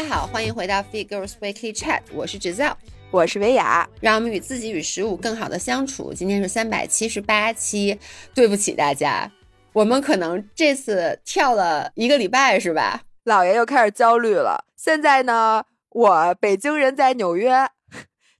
[0.00, 2.74] 家好，欢迎回到 Fit Girls Weekly Chat，我是 Giselle，
[3.10, 6.14] 我是维雅，让我们与自己与食物更好的相处。
[6.14, 7.98] 今天是三百七十八期，
[8.32, 9.28] 对不起大家，
[9.72, 13.02] 我们可能这次跳了一个礼拜，是吧？
[13.24, 14.66] 老爷又开始焦虑了。
[14.76, 17.68] 现在呢，我北京人在纽约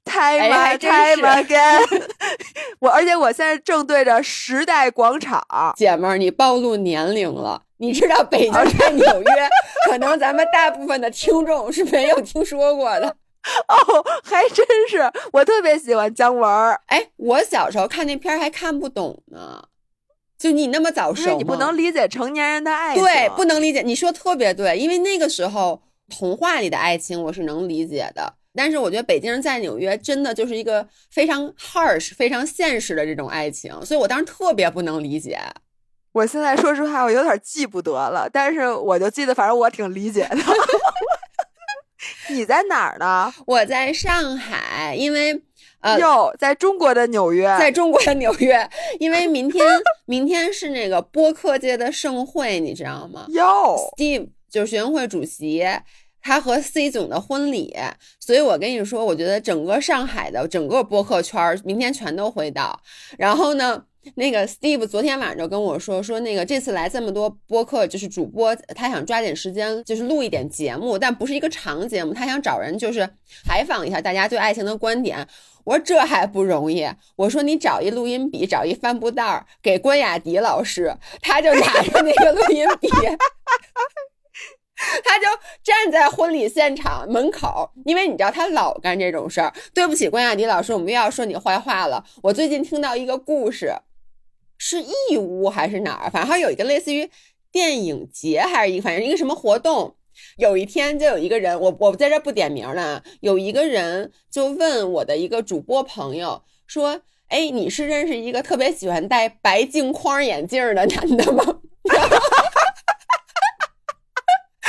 [0.08, 2.02] ，time time again，
[2.80, 5.44] 我而且我现在正对着时代广场，
[5.76, 7.62] 姐们儿，你暴露年龄了。
[7.80, 9.48] 你知道北京在纽约，
[9.88, 13.06] 可能咱们大部分的听众是没有听说过的
[13.68, 15.08] 哦，还真是。
[15.32, 19.62] 我特别喜欢姜文儿，哎，我小时候看那片儿还看不懂呢。
[20.36, 23.82] 就你那么早熟，你不能理解成年人的爱情，对，不能理解。
[23.82, 35.38] 你说特别对，因为那个时候童话里的爱情我是能理解的，但是我觉得北京人在纽约真的就是一个非常 harsh、非常现实的这种爱情，所以我当时特别不能理解。
[36.10, 40.36] 我现在说实话，我有点记不得了，但是我就记得，反正我挺理解的。
[42.30, 43.32] 你在哪儿呢？
[43.46, 45.40] 我在上海，因为
[45.80, 49.64] 呃，哟，在中国的纽约，在中国的纽约，因为明天
[50.06, 53.26] 明天是那个播客界的盛会，你知道吗？
[53.28, 55.64] 哟，Steve 就是学生会主席，
[56.28, 57.74] 他和 C 总的婚礼，
[58.20, 62.78] 所以我跟你说，我觉得整个上海的整个播客圈明天全都会到，
[63.16, 63.82] 然后呢？
[64.14, 73.06] 那个 Steve 昨天晚上就跟我说说，那个这次来这么多播客，就是主播，他想抓紧时间，就是录一点节目，但不是一个长节目，他想找人就是
[73.44, 75.26] 采访一下大家对爱情的观点。
[75.64, 82.88] 我说这还不容易，我说你找一录音笔，找一帆布袋儿给关雅迪老师，他就拿着那个录音笔，
[85.04, 85.24] 他就
[85.62, 89.52] 站在婚礼现场门口，因为你知道他老干这种事儿。
[89.74, 92.04] 对不起，关雅迪老师，我们又要说你坏话了。
[92.22, 93.74] 我最近听到一个故事。
[94.60, 96.10] 是义乌还是哪儿？
[96.10, 97.08] 反正有一个类似于
[97.52, 99.94] 电影节，还是一个反正一个什么活动。
[100.36, 103.04] 有一天就有一个人，我我在这不点名了。
[103.20, 111.44] 有一个人就问我的一个主播朋友说：“哎，你是认识一个特别喜欢戴白镜框眼镜的男的吗？”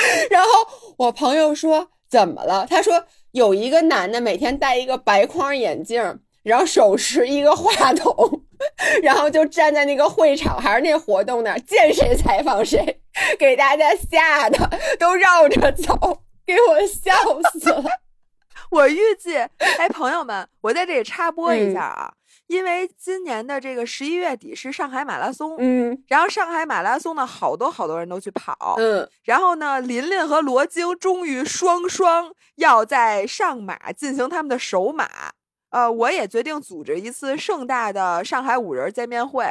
[0.29, 0.49] 然后
[0.97, 8.43] 我朋友说：“怎么了？”他说：“有一个男的每天戴一个白框眼镜，然后手持一个话筒。
[9.01, 12.99] ”然后就站在那个会场还是那活动那儿，见谁采访谁，
[13.39, 17.13] 给大家吓得都绕着走，给我笑
[17.53, 17.85] 死了。
[18.71, 22.13] 我预计，哎，朋友们，我在这里插播一下啊，
[22.49, 35.07] 因为今年的这个十一月底是上海马拉松，嗯，然后上海马拉松呢，好多好多人都去跑，嗯，然后呢，琳琳和罗京终于双双要在上马进行他们的首马。
[35.69, 39.45] 呃，我也决定组织一次盛大的上海五人见面会，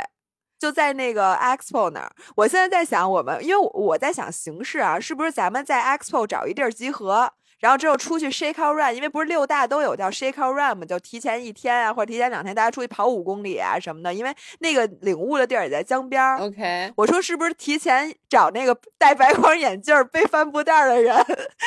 [0.58, 2.10] 就在那个 Expo 那儿。
[2.34, 7.32] 我现在在想，我们因为我在想形式啊，是不是咱们在 Expo 找一地儿集合？
[7.60, 14.12] 然后之后出去 shake out run，因为不是六大都有叫 shake out run 嘛，就提前一天啊，或者提前两天，大家出去跑五公里啊什么的。
[14.12, 16.38] 因为那个领悟的地儿也在江边儿。
[16.38, 21.16] OK，我说是不是提前找那个戴白框眼镜、背帆布袋的人，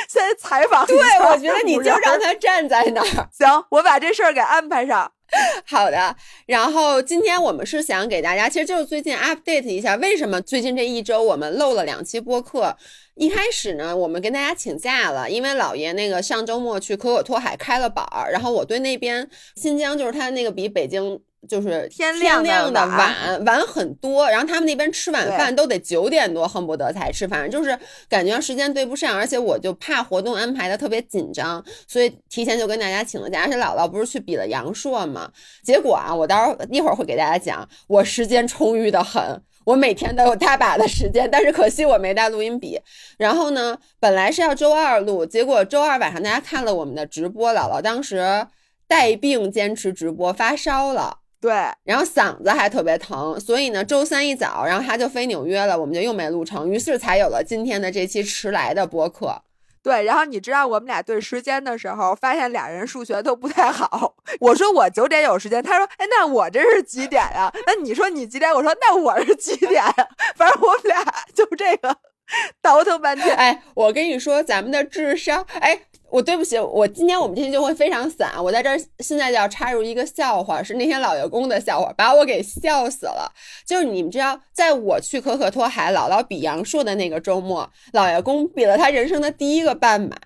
[0.07, 0.85] 先采访？
[0.85, 0.97] 对，
[1.29, 3.29] 我觉得你就让他站在那儿。
[3.31, 5.12] 行，我把这事儿给安排上。
[5.66, 6.16] 好的，
[6.46, 12.75] 然后今天我们是想给大家，其实就是最近 update 一下，为什么最近这一周我们漏了两期播客。
[13.16, 33.41] 一开始呢，我们跟大家请假了，因为老爷那个上周末去可可托海开了板儿，然后我对那边新疆就是他那个比北京就是天亮的晚晚很多，然后他们那边吃晚饭都得九点多恨不得才吃，反正就是感觉时间对不上，而且我就怕活动安排的特别紧张，所以提前就跟大家请了假。
[33.41, 35.31] 而且姥姥不是去比了阳朔嘛，
[35.63, 39.41] 结果啊，我到时候一会儿会给大家讲，我时间充裕的很。
[39.63, 42.79] 我每天都有大把的时间，但是可惜我没带录音笔。
[43.19, 48.47] 然后呢，本来是要周二录，结果周二晚上大家看了我们的直播，姥姥当时
[48.88, 51.52] 带病坚持直播，发烧了，对，
[51.84, 59.41] 然后嗓子还特别疼，所以呢，周三一早，然后他就飞纽约了，我们就又没录成，于是才有了今天的这期迟来的播客。
[59.82, 64.14] 对，然后你知道我们俩对时间的时候，发现俩人数学都不太好。
[64.40, 67.52] 我说我九点有时间，他说，哎，那我这是几点呀？
[67.66, 68.53] 那你说你几点？
[68.53, 69.91] 我说那我是几点呀？
[70.37, 71.03] 反正我们俩
[71.34, 71.97] 就这个
[72.61, 73.35] 倒腾半天。
[73.35, 75.82] 哎，我跟你说，咱们的智商，哎。
[76.11, 78.31] 我对不起，我今天我们今天就会非常散。
[78.43, 83.31] 我在这儿现在就要插入一个笑话，是那天老爷公的笑话，把我给笑死了。
[83.66, 90.17] 就是你们知道，在我去可可托海姥姥比阳朔的那个周末，老爷公比了他人生的第一个半马。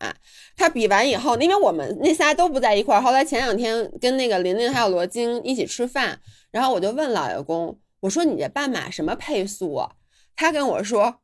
[0.58, 9.76] 他比完以后，因为我们那仨都不在一块儿，后来前两天跟那个琳琳还有罗京一起吃饭，然后我就问老爷公，我说你这半马什么配速？
[9.76, 9.92] 啊？
[10.36, 11.20] 他跟我说。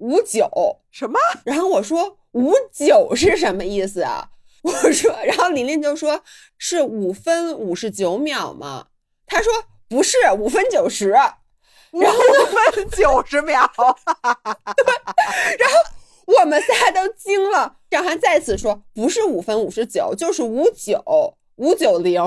[0.00, 0.50] 五九
[0.90, 1.18] 什么？
[1.44, 4.30] 然后我说五九是什么意思啊？
[4.62, 6.22] 我说，然后琳琳就说
[6.58, 8.88] 是五分五十九秒吗？
[9.26, 9.50] 他说
[9.88, 11.14] 不是，五分九十。
[11.92, 13.68] 五分九十秒，
[15.58, 15.76] 然后
[16.26, 17.78] 我们仨都惊了。
[17.90, 21.02] 张涵再次说不是五分五十九，就是五九
[21.56, 22.22] 五九零。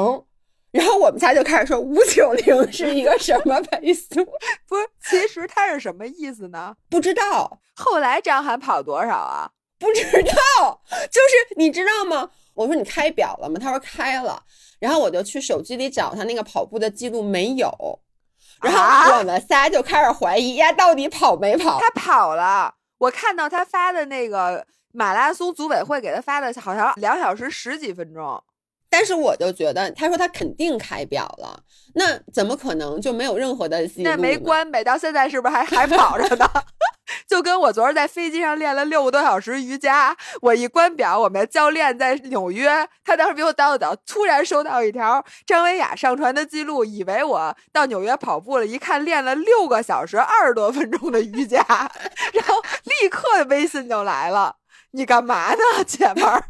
[0.73, 4.25] 然后我们仨就开始说五九零是一个什么 倍速？
[4.67, 6.75] 不是，其实它是什么意思呢？
[6.89, 7.59] 不知道。
[7.75, 9.51] 后来张涵跑多少啊？
[9.79, 10.81] 不知道。
[10.89, 12.27] 就是你知道吗？
[12.55, 13.59] 我说你开表了吗？
[13.61, 14.41] 他说开了。
[14.79, 17.71] 然后我就去手机里找他那个跑步的记录，没有。
[18.61, 21.79] 然后我们仨就开始怀疑，呀，到底跑没跑？
[21.79, 22.73] 他跑了。
[22.97, 28.43] 我看到他发的那个马拉松组委会给他发的，好像两小时十几分钟。
[28.93, 31.59] 但是我就觉得，他说他肯定开表了，
[31.95, 34.09] 那怎么可能就没有任何的记录？
[34.11, 36.47] 那没关呗，到现在是不是还还跑着呢？
[37.27, 51.57] 就跟我昨儿在飞机上练了六个多小时瑜伽，我一关表，我们教练在纽约，他当时比我早早，突然收到一条张维雅上传的记录，以为我到纽约跑步了，一看练了六个小时二十多分钟的瑜伽，
[52.31, 52.61] 然后
[53.01, 54.57] 立刻微信就来了，
[54.91, 56.43] 你干嘛呢，姐们儿？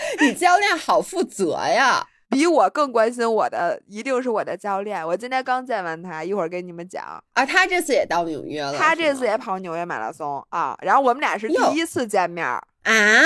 [0.20, 2.06] 你教练好负责呀。
[2.30, 5.06] 比我更关心我的一定是我的教练。
[5.06, 7.02] 我今天刚见完他，一会儿给你们讲
[7.32, 7.46] 啊。
[7.46, 10.76] 他这次也到纽约了，他这次也跑纽约马拉松啊。
[10.82, 12.62] 然后我们俩是第一次见面啊，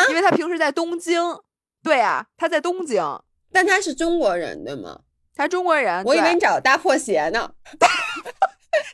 [0.08, 1.20] 因为他平时在东京。
[1.82, 3.02] 对呀，他在东京，
[3.52, 5.00] 但他是中国人对吗？
[5.34, 7.50] 他中国人，我以为你找大破鞋呢。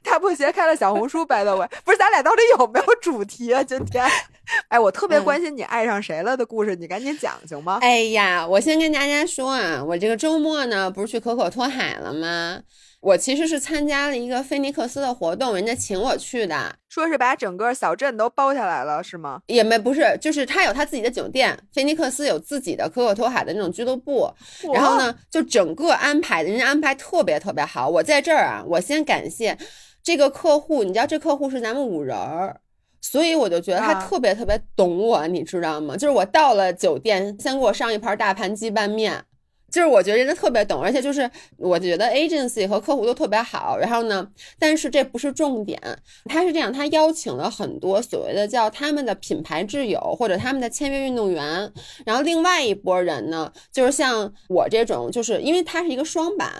[0.03, 3.63] 大破鞋开了小红书，by the way，不是咱俩到底有没有主题啊？
[3.63, 4.05] 今天，
[4.69, 7.79] 哎，我特别关心你爱上谁了的故事，你赶紧讲行吗？
[7.83, 12.61] 哎呀，我先跟大家说啊，我这个周末呢，不是去可可托海了吗？
[13.01, 19.41] 我其实是参加了一个菲尼克斯的活动，人家请我去的，说是把整个小镇都包下来了，是吗？
[19.47, 24.29] 也没不是，就是他有他自己的酒店，菲尼克斯有自己的可可托海的那种俱乐部，
[24.75, 27.89] 然后呢，就整个安排人家安排特别特别好。
[27.89, 29.57] 我在这儿啊，我先感谢
[30.03, 32.61] 这个客户，你知道这客户是咱们五人儿，
[33.01, 35.97] 所以我就觉得他特别特别懂我，你知道吗？
[35.97, 39.23] 就是我到了酒店，先给我上一盘大盘鸡拌面。
[39.71, 43.77] 就是我觉得人家特别懂，而且就是我觉得 agency 和客户都特别好。
[43.79, 44.27] 然后呢，
[44.59, 45.81] 但是这不是重点，
[46.25, 51.71] 他是这样，他邀请了很多所谓的叫他们的品牌挚友或者他们的签约运动员。
[52.07, 56.51] 然后另外一波人呢，就是像我这种，就是因为他是一个双板，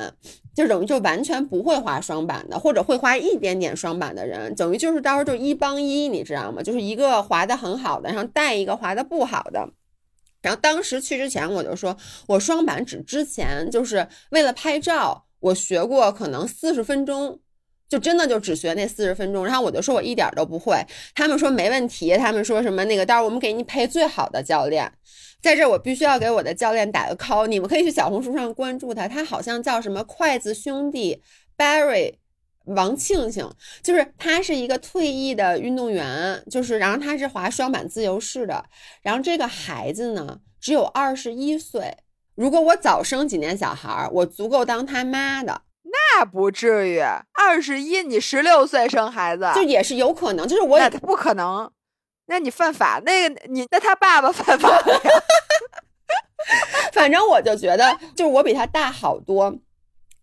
[0.55, 6.63] 就等于就完全不会滑双板的，或者会滑一点点双板的人，等于就是到时候就一帮一，你知道吗？
[6.63, 9.67] 就是一个滑的很好的，然后带一个滑的不好的。
[10.41, 11.97] 然后当时去之前，我就说，
[12.27, 17.41] 我双板只之前就是为了拍照，我学过可能四十分钟，
[17.89, 19.45] 就真的就只学那四十分钟。
[19.45, 20.81] 然后我就说我一点都不会，
[21.15, 24.93] 他们说没问题，他们说什么那个，到时候我们给你配最好的教练。
[25.41, 31.23] 在这我必须要给我的教练打个 call，你们可以去小红书上关注他，他好像叫什么筷子兄弟
[31.57, 32.15] Barry。
[32.69, 33.51] 王庆庆
[33.83, 38.65] 就是他是一个退役的运动员，就是然后他是滑双板自由式的，
[39.03, 41.97] 然后这个孩子呢只有二十一岁。
[42.35, 45.63] 如果我早生几年小孩，我足够当他妈的。
[45.91, 47.01] 那不至于，
[47.33, 51.71] 二十一你十六岁生孩子，就也是有可能，就是我也不可能。
[52.27, 55.01] 那你犯法，那个你那他爸爸犯法呀？
[56.93, 59.59] 反正我就觉得，就是我比他大好多。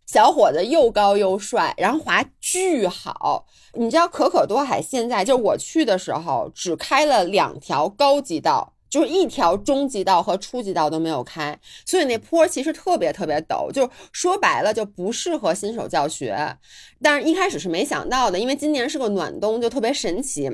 [0.06, 3.46] 小伙子又高又帅，然后滑巨好。
[3.74, 16.58] 你知道可可多海现在就我去的时候只开了两条高级道，就是一条中级道和初级道都没有开，所以那坡其实特别特别陡，就说白了就不适合新手教学。
[17.02, 20.50] 但是一开始是没想到的，因为今年是个暖冬，就特别神奇。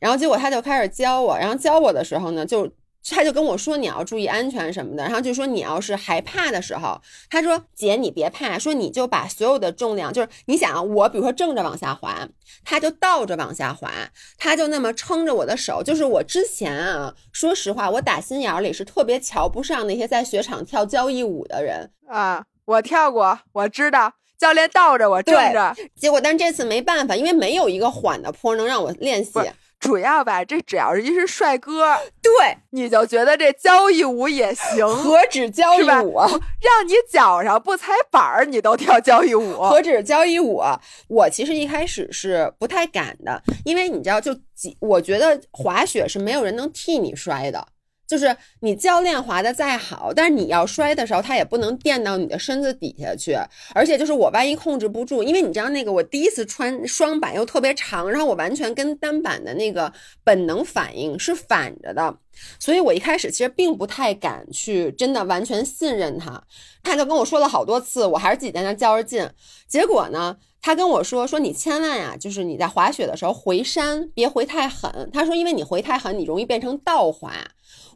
[0.00, 2.70] 然后结果他就开始教我，然后教我的时候呢，就。
[3.10, 12.28] 他就跟我说你要注意安全什么的，然后就说你要是害怕的时候，他说姐你别怕，说你就把所有的重量，就是你想我比如说正着往下滑，
[12.64, 13.90] 他就倒着往下滑，
[14.38, 29.38] 他就那么撑着我的手，就是我之前啊，说实话我打心眼里是特别瞧不上那些在雪场跳交谊舞的人啊，我跳过，我知道教练倒着我正着，结果但是这次没办法，因为没有一个缓的坡能让我练习。
[29.78, 34.86] 主要吧，这只要是一是帅哥，对，你就觉得这交谊舞也行。
[34.88, 39.54] 何止交谊舞，让你脚上不踩板儿，你都跳交谊舞。
[39.58, 40.62] 何止交谊舞，
[41.08, 47.68] 我其实一开始是不太敢的，因为你知道，就几，我觉得滑雪是没有人能替你摔的。
[48.06, 53.36] 就是你教练滑的再好，但是你要摔的时候，它也不能垫到你的身子底下去。
[53.74, 62.16] 而且就是我万一控制不住，因为你知道那个我第一次穿双板又特别长，然后我完全跟单板的那个本能反应是反着的，
[62.58, 66.42] 所以我一开始其实并不太敢去真的完全信任他。
[66.82, 69.28] 他就跟我说了好多次，我还是自己在那较着劲。
[69.66, 70.36] 结果呢？
[70.62, 77.32] 他跟我说：“说你千万呀，就是你在滑雪的时候回山别回太狠。”他说：“因为你回太狠，你容易变成倒滑。”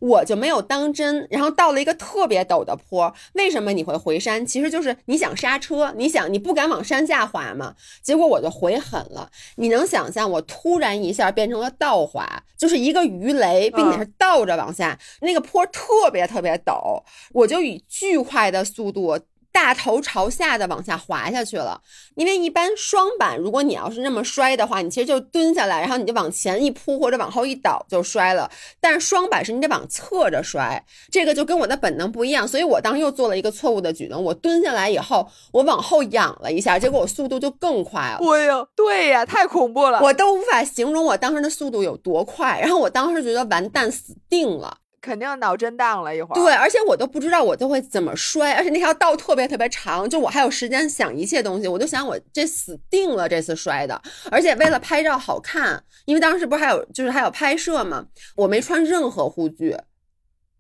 [0.00, 1.27] 我就没有当真。
[1.31, 4.45] 然后到了一个特别陡的坡，为什么你会回山？
[4.45, 7.75] 其实就是你想刹车，你想你不敢往山下滑嘛。
[8.03, 9.31] 结果我就回狠了。
[9.57, 14.99] 你能想象我突然一下变成了倒滑，就是一个鱼雷，并且是倒着往下。
[15.21, 19.19] 那个坡特别特别陡，我就以巨快的速度。
[19.52, 21.80] 大头朝下的往下滑下去了，
[22.14, 28.50] 因为一般双板，如果你要是那么摔的话，你其实就蹲下来，然后你就往前一扑或者往后一倒就摔了。
[28.80, 38.21] 但是双板是你得往侧着摔，这个就跟我的本能不一样，所以我当时又做了一个错误的举动，我蹲下来以后，我往后仰了一下，结果我速度就更快了。
[38.21, 42.61] 哎呀，对呀，太恐怖了，我都无法形容我当时的速度有多快。
[42.61, 44.78] 然后我当时觉得完蛋，死定了。
[45.00, 58.04] 肯定脑震荡了一会儿，对，而且我都不知道我都会怎么摔，而且那条道特别特别长，就我还有时间想一切东西，我就想我这死定了，这次摔的，而且为了拍照好看，因为当时不是还有就是还有拍摄嘛，
[58.37, 59.76] 我没穿任何护具，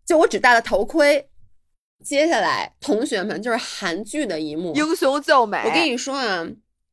[0.06, 1.28] 就我只戴了头盔。
[2.02, 5.62] 接下来同学们就是韩剧的一幕，英雄救美。
[5.66, 6.46] 我跟你说啊，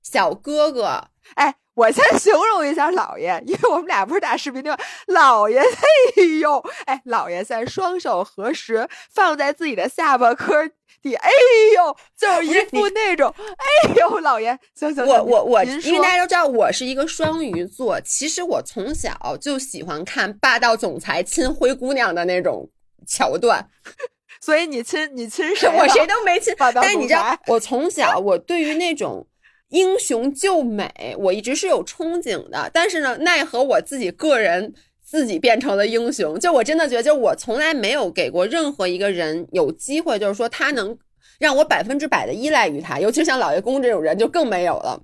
[0.04, 1.56] 小哥哥，哎。
[1.78, 4.84] 我先 形容一下老爷，因为我们俩不是打视频电话？
[5.06, 10.72] 老爷，哎呦，哎，老爷在双手合十放在自己的下巴颏
[11.04, 11.30] 底，哎
[11.76, 22.68] 呦，就是一副那种，哎呦，老爷，行行，我我我，因为大家都知道我是一个双鱼座，其实我从小就喜欢看霸道总裁亲灰姑娘的那种
[23.06, 23.70] 桥段，
[24.42, 25.70] 所以你亲你亲 谁？
[25.70, 29.28] 我谁都没亲，但是你知道，我从小我对于那种。
[29.70, 36.40] 英雄救美，我一直是有憧憬的，但是呢，奈何我自己个人自己变成了英雄。
[36.40, 40.98] 就我真的觉得，就我从来没有给过任何一个人有机会，就是说他能
[41.38, 45.04] 让我百分之百的依赖于他，尤其像老爷公这种人就更没有了。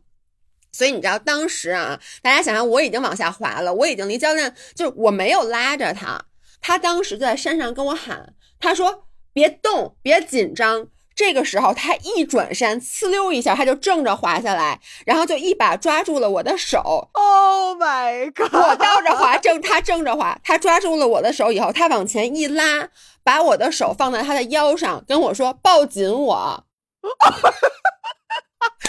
[0.72, 6.26] 所以你知道，当时啊，大家想想，我已经往下滑了，我已经离教练，就是我没有拉着他，
[6.62, 17.10] 他当时就在山上跟我喊，他说：“别动，别紧张。”这个时候，他一转身，呲溜一下，他就正着滑下来，然后就一把抓住了我的手。
[17.14, 18.54] Oh my god！
[18.54, 22.90] 我倒着滑，正他正着滑，他抓住了我的手以后，他往前一拉，
[23.24, 26.64] 把我的手放在他的腰上，跟我说：“抱紧我。”
[27.04, 27.14] 不是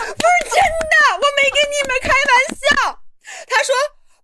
[0.02, 0.62] 真
[0.92, 3.00] 的，我没跟你们开玩笑。
[3.48, 3.74] 他说：“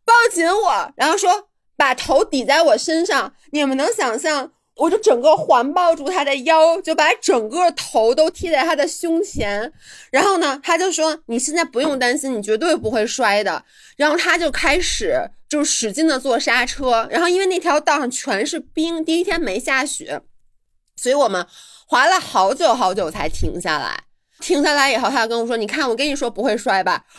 [0.04, 4.52] 抱紧我。”然后说：“把头抵在我身上。”你们能想象？
[4.80, 9.70] 我就整个环抱住他的腰，就把整个头都贴在他的胸前。
[10.10, 13.62] 然后呢，他就说：“你现在不用担心，你绝对不会摔的。”
[13.98, 17.06] 然后他就开始就使劲的做刹车。
[17.10, 20.22] 然后因为那条道上全是冰，第一天没下雪，
[20.96, 21.46] 所以我们
[21.86, 24.04] 滑了好久好久才停下来。
[24.40, 27.04] 停下来以后，他就跟我说：“你看，我跟你说不会摔吧。”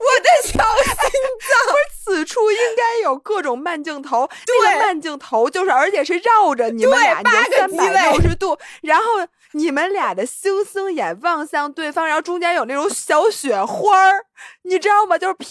[0.00, 9.04] 我的小心脏， 不是此处应该有各种慢镜头，那个慢镜头就是，而且是绕着你们俩，八个三百六十度，然后
[9.52, 14.26] 你们俩的星星眼望向对方，然后中间有那种小雪花儿，
[14.62, 15.16] 你知道吗？
[15.16, 15.48] 就是飘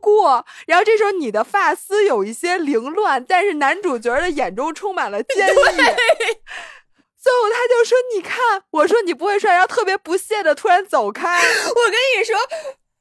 [0.00, 5.54] 过，然后这时候你的发丝有一些凌乱，但是男主角的眼中充满了坚毅。
[7.20, 11.36] 最后他就说：“你看，我说你不会帅，然后特别不屑的突然走开。”
[11.68, 12.38] 我跟你说。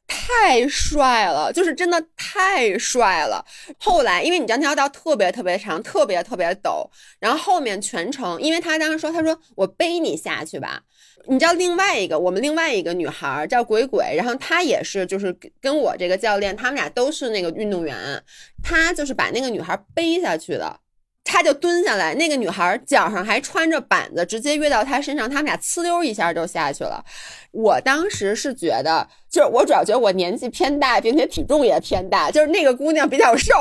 [0.08, 3.46] 太帅了，就是真的太帅了。
[3.78, 6.88] 后来，因为你知道那条道特别特别长，特别特别陡，
[7.20, 10.82] 然后后面全程，因为他当时说，他说我背你下去吧。
[11.30, 18.24] 你知道另外一个，我们另外一个女孩叫鬼鬼，然后她也是，就是跟我这个教练，他们俩都是那个运动员，
[18.64, 20.80] 他就是把那个女孩背下去的。
[21.28, 27.04] 他就蹲下来，那个女孩脚上还穿着板子，直接跃到他身上，他们俩呲溜一下就下去了。
[27.52, 33.54] 我当时是觉得，就是我主要觉得我年纪偏大，并且体重也偏大，就是那个姑娘比较瘦。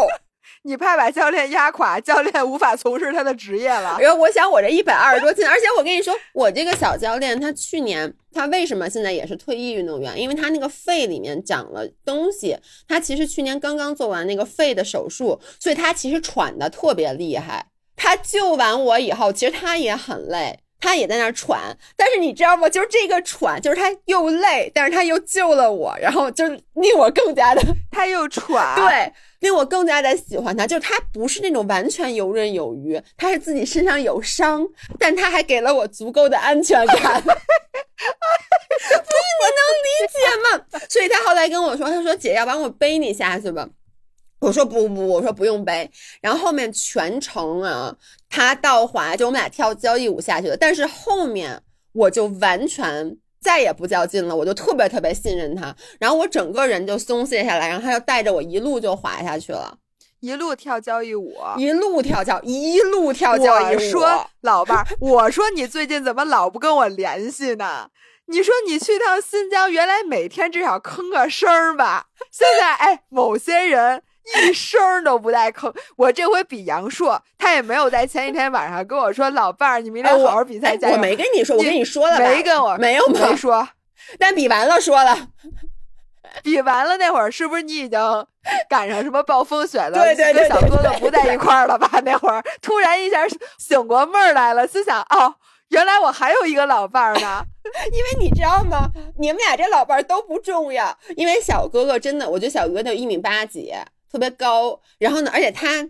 [0.67, 3.97] 你怕把教练压垮，教练无法从事他的职业了。
[4.01, 10.21] 因为我想，我这一百二十多斤，而且我跟你说，我这个小教练，他去年他为什么现在也是退役运动员？
[10.21, 12.59] 因为他那个肺里面长了东西，
[12.89, 17.67] 他其实去年刚刚做完那个肺的手术，所以他其实喘的特别厉害。
[17.95, 20.59] 他救完我以后，其实他也很累。
[20.79, 22.69] 他也在那儿喘，但是你知道吗？
[22.69, 30.67] 就是这个喘，就是他又累，但是他又救了我，然后就令我更加的，他又喘，对，令我更加的喜欢他。
[30.67, 34.67] 就是他不是那种完全游刃有余，他是自己身上有伤，
[34.99, 36.97] 但他还给了我足够的安全感。
[39.39, 40.65] 你能理解吗？
[40.89, 43.69] 所以他后来跟我说，他说姐，要不然我背你下去吧。
[44.39, 45.91] 我说不不，我说不用背。
[46.21, 47.97] 然后后面全程啊，
[48.29, 50.57] 他倒滑，就我们俩跳交谊舞下去的。
[50.57, 51.63] 但是后面
[51.93, 55.75] 我就完全再也不较劲了，我就特别特别信任他。
[55.99, 59.79] 然后我整个人就松懈下来，然后他就带着我一路就滑下去了，
[60.21, 63.79] 一路跳交谊舞，一路跳交，一路跳交谊舞。
[63.79, 67.91] 我说老伴儿，我说你最近怎么老不跟我联系呢？
[68.29, 72.07] 你说你去趟新疆，原来每天至少吭个声儿吧？
[72.33, 74.03] 现在哎，某些人。
[74.35, 83.69] 一声都不带吭，我这回比杨硕，他也没有在前几天晚上跟我说：“老伴儿，你明天好好比赛加油。”我没跟你说，我跟你说了没跟我没有没说，
[84.19, 85.29] 但比完了说了，
[86.43, 87.99] 比完了那会儿是不是你已经
[88.69, 89.93] 赶上什么暴风雪了？
[89.93, 91.89] 对对对，小哥哥不在一块儿了吧？
[92.05, 93.25] 那会儿突然一下
[93.59, 95.37] 醒过味儿来了，心想：哦，
[95.69, 97.45] 原来我还有一个老伴儿呢。
[97.93, 98.91] 因为你知道吗？
[99.19, 103.73] 你们俩这老伴儿都不重要，因为小哥哥真的，我觉得小哥哥一米八几。
[104.17, 105.87] 特别高，然后呢，而且他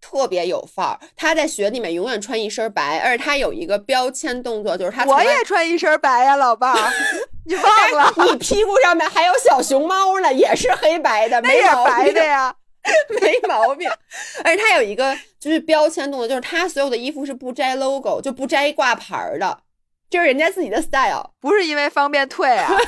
[0.00, 1.00] 特别有范儿。
[1.16, 6.92] 他在雪里面永远穿一身白，而且他有一个标签动作，就是他我也穿一身白呀，老伴儿，
[7.46, 8.14] 你忘了？
[8.30, 12.54] 你屁股上面还有小熊猫呢，也是黑白的，没白的呀，
[13.20, 13.90] 没毛病。
[14.44, 19.62] 而且他有一个就是标签动作，就是他所有的衣服是不摘 logo，就不摘挂牌的，
[20.08, 22.70] 这是人家自己的 style，不是因为方便退啊。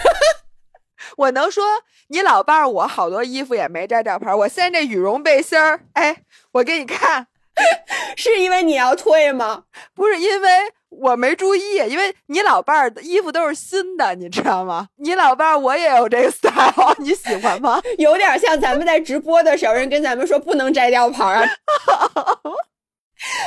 [1.17, 1.65] 我能说
[2.09, 4.35] 你老伴儿，我好多衣服也没摘吊牌。
[4.35, 7.27] 我现在这羽绒背心儿，哎，我给你看，
[8.17, 9.65] 是因为你要退吗？
[9.95, 10.49] 不是因为
[10.91, 14.89] 我没注意，因为你老伴儿的衣服都是新的，你知道吗？
[14.97, 17.81] 你老伴儿我也有这个 style，你喜欢吗？
[17.99, 21.49] 有点像咱们在直播的时候，人跟咱们说不能摘吊牌啊。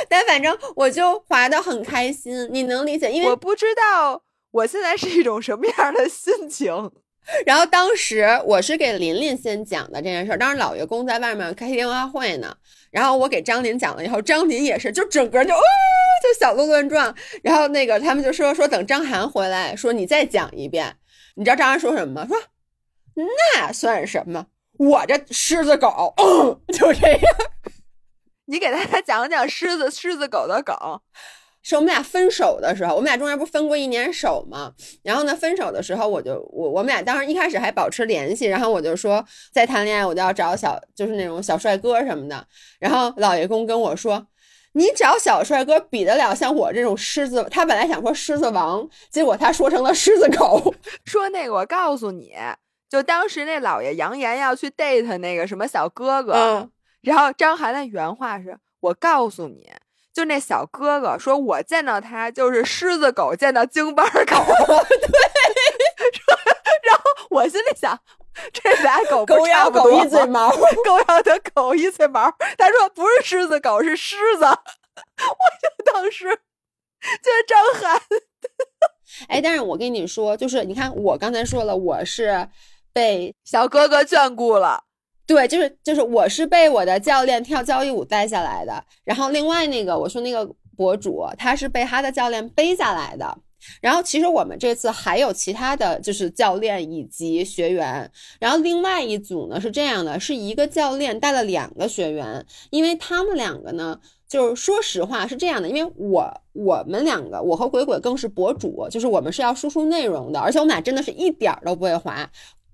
[0.08, 3.10] 但反正我就滑的很开心，你能理解？
[3.10, 6.90] 因为我不知道我现在是一种什么样的心情。
[7.46, 12.56] 然后当时我是给琳琳先讲的这件事儿，当时老爷公在外面开电话会呢，
[12.90, 15.60] 然后我给张琳讲了以后，张琳也是就整个就哦
[16.22, 20.96] 就小鹿乱撞，然后那个他们就说说等张涵回来，说你再讲一遍，
[21.36, 22.26] 你知道张涵说什么吗？
[22.26, 22.38] 说
[23.14, 24.46] 那算什么？
[24.78, 26.14] 我这狮子狗
[26.72, 27.20] 就这样，
[28.46, 30.74] 你给大家讲讲狮子狮子狗的梗。
[31.62, 34.72] 是我们俩分手的时候，我们俩中间不分过一年手吗？
[35.02, 42.46] 然后呢，分手的时候，我就我我们俩当时一开始还保持联系，然后我就说再谈恋爱我就要找小就是那种小帅哥什么的。
[42.80, 44.26] 然后老爷公跟我说，
[44.72, 47.46] 你找小帅哥比得了像我这种狮子？
[47.50, 50.74] 他本来想说狮子王，结果他说成了狮子狗。
[51.06, 52.34] 说那个我告诉你
[52.90, 56.68] 就当时那老爷扬言要去 date 那个什么小哥哥，
[57.02, 59.70] 然后张涵的原话是我告诉你。
[60.12, 64.36] 就那小哥哥说，我见到他就是狮子狗见到京巴狗，对。
[66.84, 67.98] 然后我心里想，
[68.52, 72.30] 这俩狗狗咬狗一嘴毛，狗咬的狗一嘴毛。
[72.58, 74.44] 他说不是狮子狗，是狮子。
[74.44, 74.54] 我
[75.62, 78.00] 就当时觉得张涵，
[79.28, 82.48] 哎，但是我跟你说，就是你看，我刚才说了，我是
[82.92, 84.84] 被小哥哥眷顾了。
[85.26, 88.84] 对，就是就是，我是被我的教练跳交谊舞带下来的。
[89.04, 93.38] 然后另外那个，我说那个博主，他是被他的教练背下来的。
[93.80, 98.10] 然后其实我们这次还有其他的就是教练以及学员。
[98.40, 112.28] 然后另外一组呢是这样的，是一个教练带了两个学员，因为他们两个呢，就是说实话是这样的，因为我我们两个，我和鬼鬼更是博主，就是我们是要输出内容的，而且我们俩真的是一点儿都不会滑。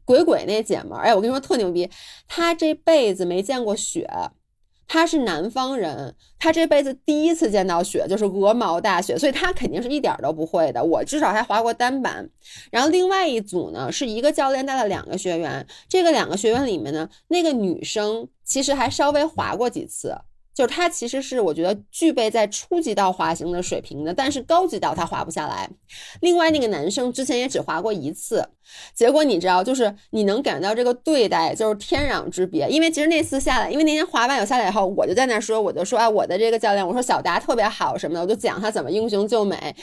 [0.08, 1.86] 鬼鬼那姐们儿，哎，我跟你说特牛逼，
[2.26, 4.08] 她这辈子没见过雪，
[4.86, 10.82] 她是南方人，她这辈子第一次见到雪，就是鹅毛大雪，所以她肯定是一点都不会的。
[10.82, 12.26] 我至少还滑过单板。
[12.70, 20.16] 然后另外一组呢，是一个教练带了两个学员，这个两个学员里面呢，那个女生其实还稍微滑过几次。
[20.58, 25.70] 就是他其实是我觉得具备在初级道滑行的水平的，但是高级道他滑不下来。
[26.20, 28.44] 另外那个男生之前也只滑过一次，
[28.92, 32.68] 结果你知道，就是你能感觉到这个对待就是天壤之别。
[32.68, 39.76] 因为其实那次下来，因为那天滑完有下来以后，我就在那说，我就说啊，我的这个教练，我说小达特别好什么的，我就讲他怎么英雄救美。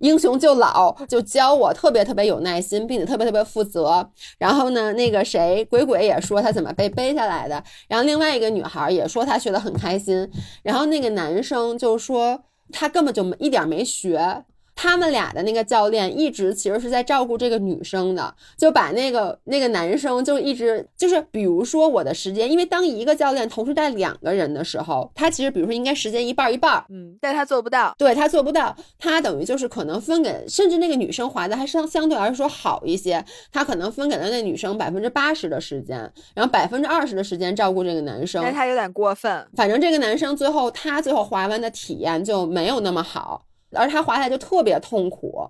[0.00, 4.10] 英雄救老，就教我特别特别有耐心，并且特别特别负责。
[4.38, 7.62] 然后呢，那个谁鬼鬼也说他怎么被背下来的。
[7.88, 10.30] 然后另外一个女孩也说她学得很开心。
[10.62, 12.40] 然后那个男生就说
[12.72, 14.44] 他根本就一点没学。
[14.76, 35.98] 他们俩的那个教练一直其实是在照顾这个女生的，就把那个那个男生就一直就是，比如说我的时间，因为当一个教练同时带两个人的时候，他其实比如说应该时间一半一半，嗯，但他做不到，对他做不到，他等于就是可能分给，甚至那个女生滑的还相相对来说好一些，他可能分给了那女生百分之八十的时间，
[36.34, 43.46] 然后百分之二十的时间照顾这个男生，但他有点过分，反正这个男生最后他最后滑完的体验就没有那么好。
[43.76, 45.48] 而他滑下来就特别痛苦，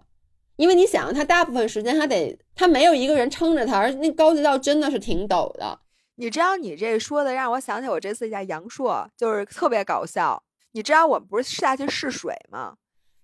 [0.57, 5.79] 因为你想，他大部分时间他得，他没有一个人撑着他，而那高级道真的是挺陡的。
[6.17, 10.43] 你知道，你这说的让我想起我这次在阳朔，就是特别搞笑。
[10.73, 12.75] 你知道我们不是下去试水吗？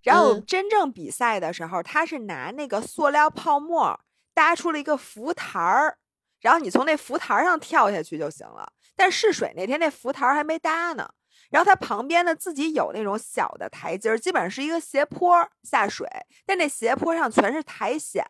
[0.03, 3.99] 然后真正比赛的时候，他是拿那个塑料泡沫
[4.35, 5.97] 搭出了一个浮台儿，
[6.41, 8.73] 然后你从那浮台上跳下去就行了。
[8.97, 11.09] 但试水那天那浮台还没搭呢。
[11.53, 16.09] 然后它旁边呢，自己有那种小的台阶儿，基本上是一个斜坡下水，
[16.45, 18.25] 但那斜坡上全是苔藓，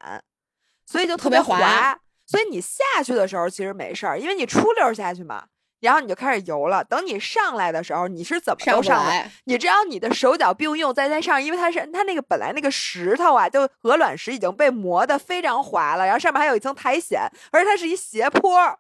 [0.85, 1.99] 所以就特别滑。
[2.27, 5.45] 所以你下去的时候其实没事儿，因为你出溜下去嘛，
[5.81, 6.83] 然后你就开始游了。
[6.83, 9.31] 等你上来的时候，你是怎么都上来？
[9.45, 18.79] 你只要你的手脚并用再在上，因为它是它那个本来那个石头啊，就鹅卵石已经被磨得非常滑了，然后上面还有一层苔藓，而且它是一斜坡。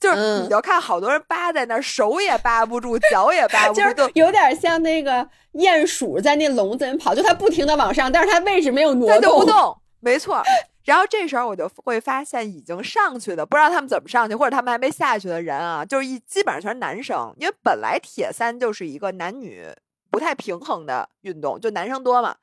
[0.00, 10.42] 就是你就看好多人扒在那儿，手也扒不住， 脚也扒不住，就是有点像那个鼹鼠在那笼子里跑，就它不停的往上，但是它位置没有挪动，它就不动，没错。
[10.84, 19.66] 然后这时候我就会发现，已经上去的不知道他们怎么上去，或者他们还没下去的人啊，就是一基本上全是男生，因为本来铁三就是一个男女
[20.10, 22.34] 不太平衡的运动，就男生多嘛。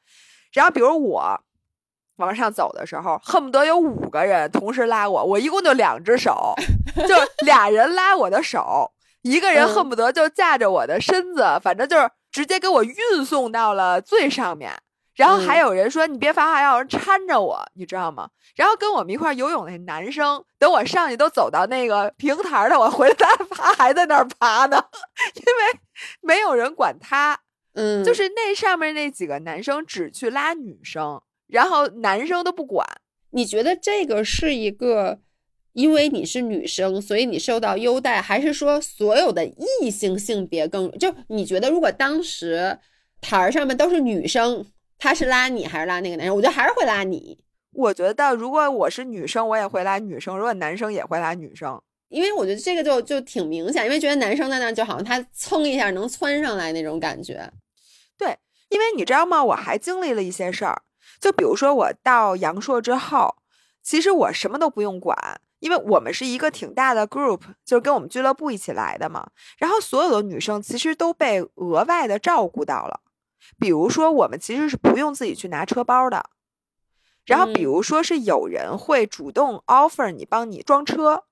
[0.54, 1.42] 然后比如我。
[2.18, 6.54] 往上走的时候，恨不得有五个人同时拉我，我一共就两只手，
[7.08, 8.92] 就 俩人拉我的手，
[9.24, 14.74] 一个人恨不得就架着我的身子，反正就是直接给我运送到了最上面。
[15.16, 23.16] 然后还有人说：“你别发还要人搀着我，你知道吗？”然后跟我们一块游泳那男生，等我上去都走到那个平台了，我回来
[23.50, 24.80] 他还在那儿爬呢，
[25.34, 25.80] 因为
[26.22, 27.40] 没有人管他。
[27.74, 31.20] 嗯，就是那上面那几个男生只去拉女生。
[31.48, 32.86] 然后男生都不管，
[33.32, 35.20] 你觉得这个是一个，
[35.74, 40.92] 因为你是女生，所以你受到优待，还是说所有的异性性别更？
[40.98, 42.78] 就你觉得，如果当时
[43.22, 44.66] 台儿上面都是女生，
[44.98, 46.36] 他是拉你还是拉那个男生？
[46.36, 47.38] 我觉得还是会拉你。
[47.72, 51.80] 我觉得如果我是女生，我也会拉女生；如果男生也会拉女生，
[52.10, 57.48] 因为我觉得这个就就挺明显，因为觉得男生在那就好像他蹭一下能窜上来那种感觉。
[58.18, 58.36] 对，
[58.70, 59.44] 因为你知道吗？
[59.44, 60.82] 我还经历了一些事儿。
[61.20, 63.36] 就比如说，我到阳朔之后，
[63.82, 69.32] 其实我什么都不用管，因为我们是一个挺大的 group，就是跟我们俱乐部一起来的嘛。
[69.58, 73.02] 然后所有的女生其实都被额外的照顾到了，
[73.58, 76.30] 比如说我们其实是不用自己去拿车包的，
[77.26, 81.24] 然后比如说是有人会主动 offer 你帮你装车，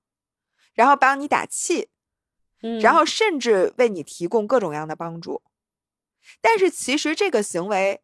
[0.74, 1.90] 然后帮你打气，
[2.80, 5.42] 然后甚至为你提供各种各样的帮助。
[6.40, 8.00] 但是其实这个行为。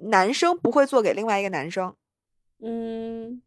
[0.00, 1.94] 男生不会做给另外一个男生，
[2.62, 3.40] 嗯，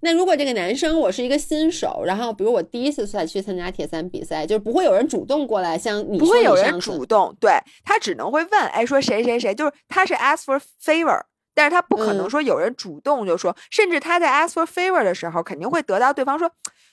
[0.00, 7.52] 那如果这个男生我是一个新手，然后比如我第一次再去参加铁三比赛，就是不会有人主动过来像你不会有人主动，对
[7.84, 11.22] 他只能会问，哎，说谁谁谁，就是他是 ask for favor，
[11.54, 16.50] 但是他不可能说有人主动就说，甚至他在 ask for favor 的时候，肯定会得到对方说，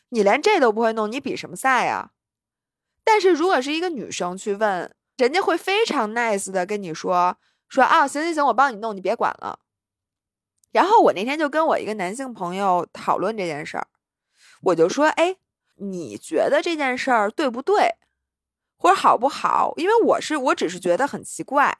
[0.09, 2.11] 你连这都不会弄，你比什么赛呀？
[3.03, 7.37] 但是如果是一个女生去问，人家会非常 nice 的跟你说。
[7.71, 9.59] 说啊，行行行，我帮你弄，你别管了。
[10.73, 13.87] 然后我那天就跟我一个男性朋友讨论这件事儿，
[14.63, 15.37] 我就说，哎，
[15.77, 17.95] 你觉得这件事儿对不对，
[18.75, 19.73] 或者好不好？
[19.77, 21.77] 因为我是我只是觉得很奇怪。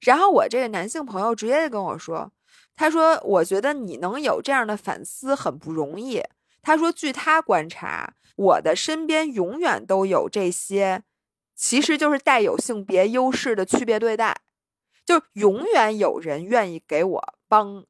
[0.00, 2.30] 然后我这个男性朋友直接就跟我说，
[2.76, 6.22] 他说，我觉得你能有这样的反思很不容易。
[6.62, 11.02] 他说，据他观察，我的身边永远都有这些，
[11.56, 14.36] 其实就是带有性别优势的区别对待。
[15.08, 17.82] 就永远有人愿意给我帮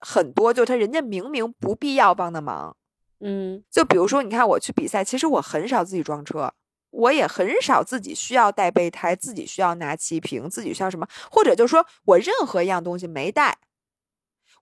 [0.00, 2.74] 很多，就他人家明明不必要帮的忙，
[3.20, 6.54] 嗯，就比如说你看我去比赛，其实我很少自己装车，
[6.88, 13.58] 我也很少自己需要带备胎，自己需要拿气瓶，自己需要什么，或者就说我任何一样东西没带，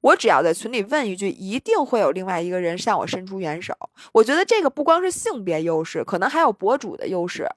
[0.00, 3.72] 我只要在群里问一句，一定会有另外一个人向我伸出援手。
[4.14, 7.48] 我觉得这个不光是性别优势，可能还有博主的优势。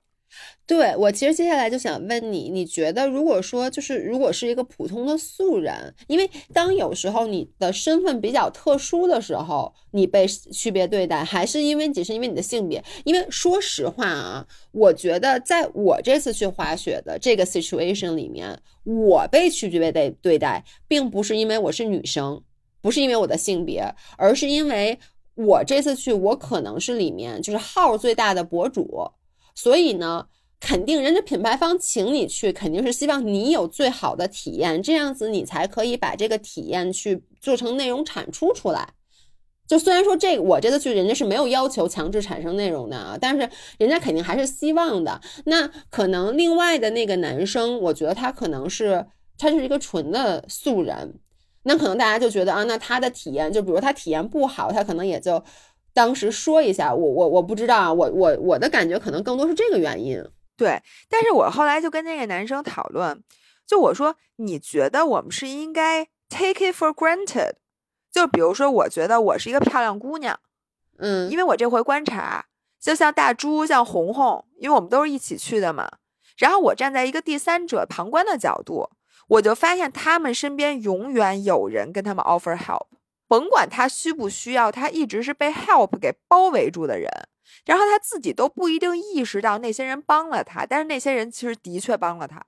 [0.65, 12.81] 对我其实接下来就想问你，你觉得如果说就是如果是一个普通的素人，因为当有时候你的身份比较特殊的时候，你被区别对待，还是因为只是因为你的性别？
[13.03, 22.41] 因为说实话啊，我觉得在我这次去滑雪的这个 situation 里面，我被区别被对待，并不是因为我是女生，
[22.81, 23.83] 不是因为我的性别，
[24.17, 24.97] 而是因为
[25.35, 29.11] 我这次去，我可能是里面就是号最大的博主，
[29.55, 30.27] 所以呢。
[30.65, 38.87] 肯定人家品牌方请你去，肯定是希望你有最好的体验，这样子你才可以把这个体验去做成内容产出出来。
[39.67, 45.19] 就虽然说这我这次去，人家是没有要求强制产生内容的啊，但是人家肯定还是希望的。
[45.47, 49.05] 那可能另外的那个男生，我觉得他可能是
[49.37, 51.19] 他就是一个纯的素人，
[51.63, 55.43] 那可能大家就觉得啊，那他的体验就比如他体验不好，他可能也就
[55.93, 60.23] 当时说一下，我我我不知道啊，我我我的感觉可能更多是这个原因。
[60.55, 63.23] 对，但是我后来就跟那个男生讨论，
[63.65, 67.53] 就我说，你觉得我们是应该 take it for granted，
[68.11, 70.39] 就比如说，我觉得我是一个漂亮姑娘，
[70.99, 72.45] 嗯，因为我这回观察，
[72.79, 75.89] 就像大猪，像红红，因为我们都是一起去的嘛，
[76.37, 78.89] 然后我站在一个第三者旁观的角度，
[79.27, 82.85] 我就发现他们身边永远有人跟他们 offer help，
[83.27, 87.09] 甭管他需不需要，他一直是被 help 给包围住的人。
[87.65, 92.43] 然后他自己都不一定意识到那些人帮了他，但是那些人其实的确帮了他，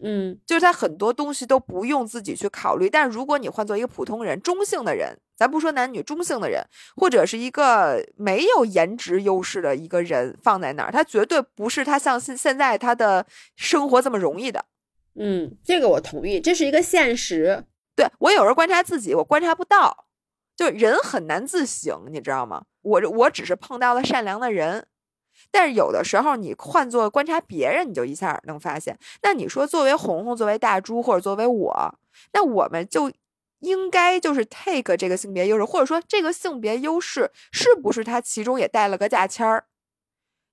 [0.00, 2.88] 嗯，就是他很多东西都不用自己去考虑。
[2.88, 6.64] 但如果你换做一个普通人、中性的人，咱不说男女，中性的人，
[6.96, 13.26] 或者是一个没有颜值优势的一个人放在那儿，他绝对不是他像现现在他的
[13.56, 14.64] 生活这么容易的。
[15.18, 17.64] 嗯，这个我同意，这是一个现实。
[17.94, 20.05] 对我有时候观察自己，我观察不到。
[20.56, 22.64] 就人很难自省，你知道吗？
[22.82, 24.86] 我我只是碰到了善良的人，
[25.50, 28.98] 但是有的时候你换做观察别人，你就一下能发现。
[29.22, 31.94] 那你说，作为红红，作为大猪，或者作为我，
[32.32, 33.12] 那我们就
[33.60, 39.66] 应该就是 take 这个性别优势，或者说这个性别优势是不是它其中也带了个价签儿？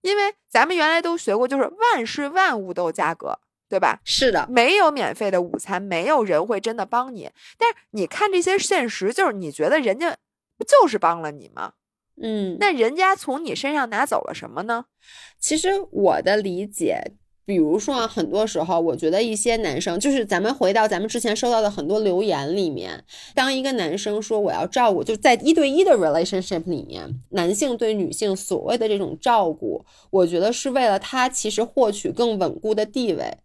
[0.02, 3.40] 因为咱们原来都学过，就是万事万物都有价格。
[3.74, 4.00] 对吧？
[4.06, 7.32] 是的，没有免费的午餐，没有人会真的帮你。
[7.58, 10.16] 但是你看这些现实，就是你觉得人家
[10.56, 11.74] 不就是帮了你吗？
[12.22, 14.86] 嗯，那人家从你身上拿走了什么呢？
[15.40, 17.14] 其实我的理解，
[17.46, 33.40] 比如说啊，很多时候我觉得一些男生，就是咱们回到咱们之前收到的很多留言里面，当一个男生说我要照顾，就在一对一的 relationship 里面，男性对女性所谓的这种照顾，我觉得是为了他其实获取更稳固的地位。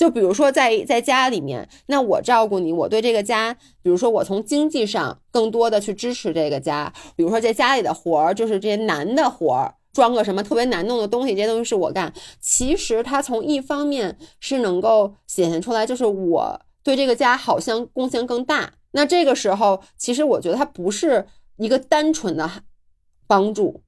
[0.00, 12.10] 就比如说，在在家里面，那我照顾你，我对这个家，比如说我从经济上更多的去支持这个家，比如说在家里的活儿，就是这些难的活儿，装个什么特别难弄的东西，这些东西是我干。
[12.40, 18.72] 其实他从一方面是能够显现出来，就是我对这个家好像贡献更大。
[18.92, 21.26] 那这个时候，其实我觉得他不是
[21.58, 22.50] 一个单纯的
[23.26, 23.82] 帮助，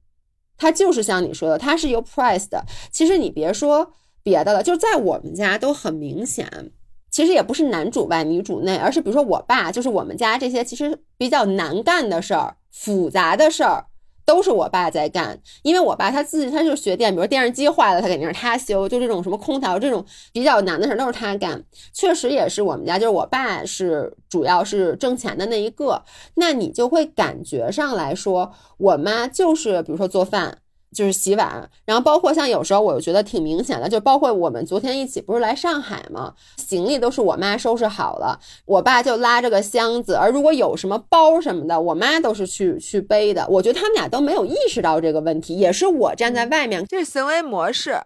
[0.59, 2.63] 他就是像你说的，他是有 price 的。
[2.91, 3.93] 其实你别说。
[4.23, 6.71] 别的了，就在我们家都很明显，
[7.11, 13.85] 其实也不是男主外女主内，而是比如说我爸，就是我们家这些其实比较难干的事儿、复杂的事儿，
[14.25, 15.37] 都是我爸在干。
[15.61, 21.61] 因为我爸他自己他就学电，比如电视机坏了，他肯定是他修；就这种什么空调这种比较难的事儿都是他干。
[21.91, 26.01] 确实也是我们家，就是我爸是主要是挣钱的那一个。
[26.35, 30.59] 那你就会感觉上来说，我妈就是比如说做饭。
[30.93, 36.33] 就是洗碗，然后包括像有时候我就觉得挺明显的，就包括我们昨天一起不是来上海嘛？
[36.57, 43.45] 行李都是我妈收拾好了，我爸就拉着个箱子，而如果有什么包什么的，我妈都是去去背的。
[43.49, 47.99] 我觉得他们俩都没有意识到这个问题，也是我站在外面，这是行为模式。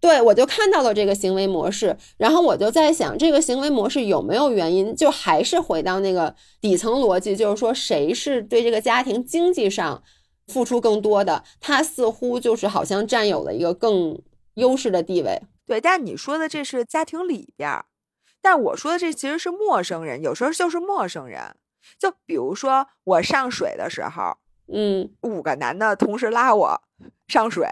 [0.00, 4.94] 对我就看到了这个行为模式，然后我就在想，这个行为模式有没有原因？
[4.94, 10.02] 就还是回到那个底层逻辑，就是说谁是对这个家庭经济上。
[10.46, 14.20] 付出更多的他似乎就是好像占有了一个更
[14.54, 15.40] 优势的地位。
[15.66, 17.84] 对，但你说的这是家庭里边，
[18.42, 21.56] 但我说的这其实是陌生人，有时候就是陌生人。
[21.98, 24.36] 就比如说我上水的时候，
[24.72, 26.82] 嗯，五个男的同时拉我
[27.28, 27.66] 上水。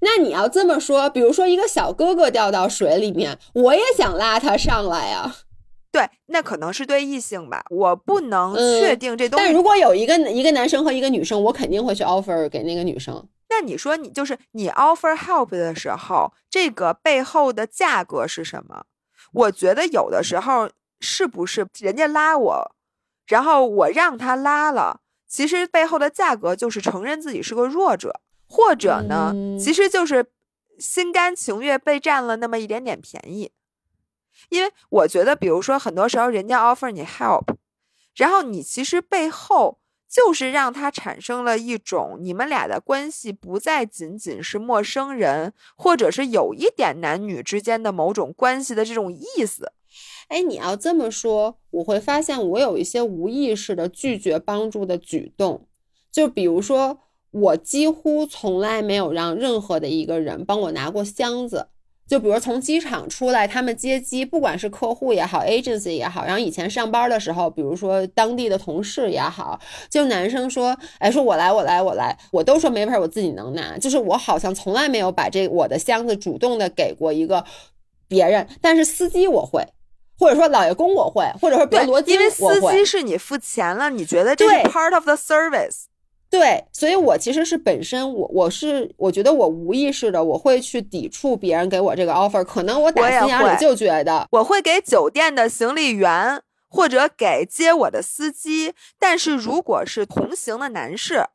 [0.00, 5.36] 那你要这么说，比如说一个小哥哥掉到水里面，我也想拉他上来呀。
[5.94, 9.44] 对，那可能是对异性吧，我不能确定这东西。
[9.46, 13.24] 但如果有一个一个男生和一个女生，我肯定会去 offer 给那个女生。
[13.48, 18.86] 那你说你就是你 offer help 的时候，这个背后的价格是什么？
[19.32, 22.74] 我觉得有的时候是不是人家拉我，
[23.28, 30.26] 然后我让他拉了，其实背后的价格就是承认自己是个弱者，或者呢，其实就是
[30.80, 33.52] 心甘情愿被占了那么一点点便宜。
[34.50, 37.54] 因为我觉得，比如说很多时候人家 offer 你 help，
[38.14, 39.78] 然后你其实背后。
[40.06, 49.72] 就是让他产生了一种你们俩的关系不再仅仅是陌生人，或者是有一点男女之间的某种关系的这种意思。
[50.28, 55.66] 哎，你要这么说，我会发现我有一些无意识的拒绝帮助的举动，
[56.12, 57.00] 就比如说，
[57.32, 61.70] 我几乎从来没有让任何的一个人帮我拿过箱子。
[62.06, 73.78] 就比如从机场出来，他们接机，不管是客户也好，agency 也好，然后以前上班的时候，比如说当地的同事也好，就男生说，哎，说我来，我来，我来，我都说没事，我自己能拿。
[73.78, 77.42] 就是我好像从来没有把这我的箱子主动的给过一个
[78.06, 79.66] 别人，但是司机我会，
[80.18, 85.84] 或者说老爷公我会，或者说别罗因为司机是你付钱了，你觉得这是 part of the service。
[86.36, 101.26] 对，所以我其实是本身我我是我觉得我无意识的我会去抵触别人给我这个 offer，可能我打心眼里就觉得我会给酒店的行李员或者给接我的司机，但是如果是同行的男士。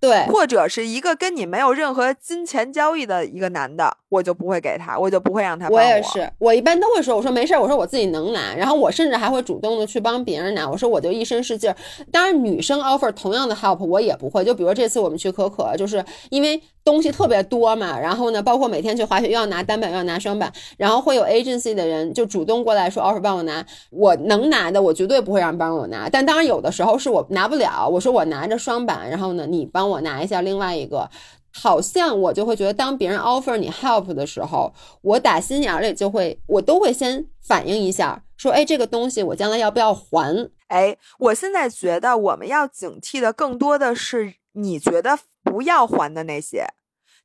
[0.00, 5.78] 对，或者是一个跟你没有任何金钱交易的一个男的，我就不会给他，我就不会让他帮我。
[5.78, 11.76] 我也是，我一般都会说，我说没事儿，我说我自己能拿，然后我甚至还会主动的去帮别人拿，我说我就一身是劲儿。
[12.12, 16.60] 当然，女生 offer 同样的 help 我也不会，就比如这次我们去可可，就是因为。
[16.84, 31.08] 东西特别多嘛，然后呢，包括每天去滑雪又要拿单板又要拿双板，然后会有 agency 的人就主动过来说 offer 帮我拿，我能拿的我绝对不会让帮我拿，但当然有的时候是我拿不了，我说我拿着双板，然后呢你帮我拿一下另外一个，
[31.54, 40.50] 好像我就会觉得当别人 offer 你 help 的时候，我打心眼里就会我都会先反应一下，说哎这个东西我将来要不要还？
[40.68, 45.18] 哎，我现在觉得我们要警惕的更多的是你觉得。
[45.44, 46.66] 不要还的那些，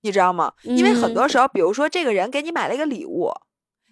[0.02, 0.52] 你知道吗？
[0.64, 3.32] 因为很多时候，比如说这个人给你买了一个礼物，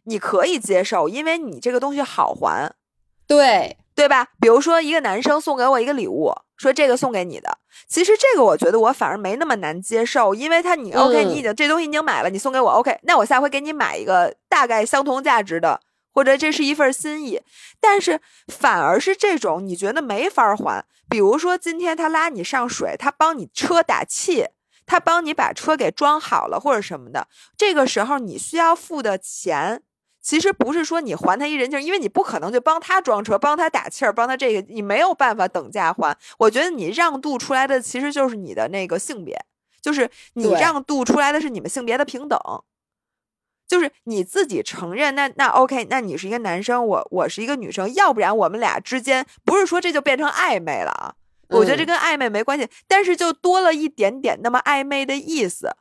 [0.03, 2.69] 你可以接受，因为你这个东西好还，
[3.25, 4.27] 对对吧？
[4.39, 7.57] 比如说一个男生送给我一个礼物，说这个送给你的，
[7.89, 15.81] 其实这个我觉得我反而没那么难接受，因为他你 OK，你已经这东西已经买了，你送给我 OK，那我下回给你买一个大概相同价值的，
[16.13, 17.41] 或者这是一份心意。
[17.81, 20.85] 但是反而是这种你觉得没法还。
[21.09, 24.45] 比如说，今天他拉你上水，他帮你车打气，
[24.85, 27.27] 他帮你把车给装好了或者什么的。
[27.57, 29.81] 这个时候你需要付的钱，
[30.27, 36.17] 其实不是说你还他一人情，因为你不可能就帮他装车、帮他打气儿、帮他这个，你没有办法等价还。
[36.37, 39.39] 我觉得你让渡出来的其实就是你的那个性别，
[39.81, 42.37] 就是你让渡出来的是你们性别的平等。
[43.65, 51.15] 就是你自己承认，那那 OK，那你是一个男生，我我是一个女生，要不然我们俩之间不是说这就变成暧昧了啊？
[51.51, 55.73] 我觉得这跟暧昧没关系，但是就多了一点点那么暧昧的意思，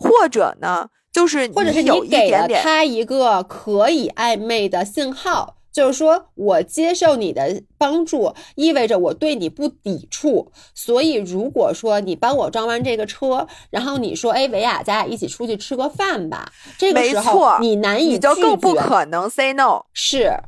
[0.00, 5.54] 或者呢，就是或者是你给了他一个可以暧昧的信号。
[5.72, 10.50] 就是说，我接受你的帮助，意味着我对你不抵触。
[10.74, 16.50] 所以，如果说你帮我装完这个车，然后你说，哎，维亚，咱俩一起出去吃个饭吧。
[16.76, 19.84] 这个时候，你难以，你就更不可能 say no。
[19.92, 20.40] 是。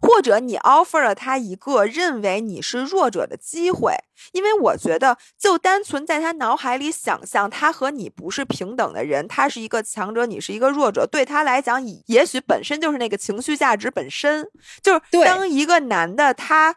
[0.00, 3.94] 或者你 offer 了他一个认为你是弱者的机会，
[4.32, 14.46] 因为我觉得就单纯在他脑海里想象他和你不是平等的人，他是一个强者，你是一个弱者，对他来讲，也许本身就是那个情绪价值本身
[14.82, 16.76] 就是当一个男的他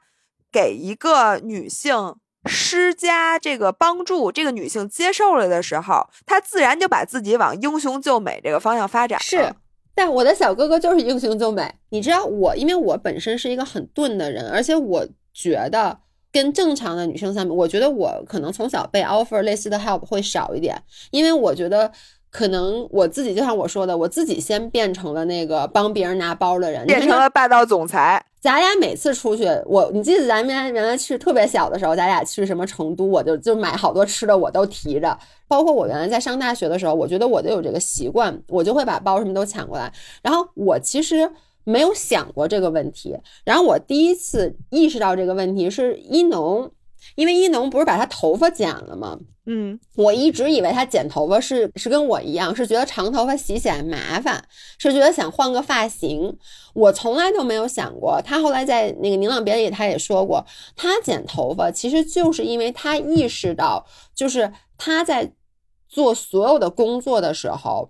[0.52, 9.20] 给一个女性施加这个帮助，这个女性接受了的时候，他自然就把自己往英雄救美这个方向发展。
[9.20, 9.54] 是。
[9.94, 16.00] 但我的小哥哥就是英雄救美，你知道我，因为我本身是一个很钝的人，而且我觉得
[16.32, 21.92] 跟正常的女生相比，我觉得我可能从小被 offer 类似的 help 会少一点，因为我觉得
[22.32, 28.24] 可能我自己就像我说的，我自己先变成了那个帮别人拿包的人，变成了霸道总裁。
[28.40, 35.18] 咱俩每次出去，我你记得咱们原来去特别小的时候，咱俩去什么成都，我就就买好多吃的，我都提着。
[35.48, 39.92] 包括我原来在上大学的时候，我觉得我都有这个习惯，我就会把包什么都抢过来。
[40.22, 41.30] 然后我其实
[41.64, 43.18] 没有想过这个问题。
[43.44, 46.72] 然后我第一次意识到这个问题是一农。
[47.16, 49.18] 因为一农不是把他头发剪了吗？
[49.46, 54.44] 嗯，我一直以为他剪头发是是跟我一样，是觉得长头发洗起来麻烦，
[54.78, 56.38] 是觉得想换个发型。
[56.76, 65.34] 我从来都没有想过，他后来在那个《宁浪别里》他也说过，他剪头发其实就是因为他意识到，就是他在
[65.88, 67.90] 做所有的工作的时候，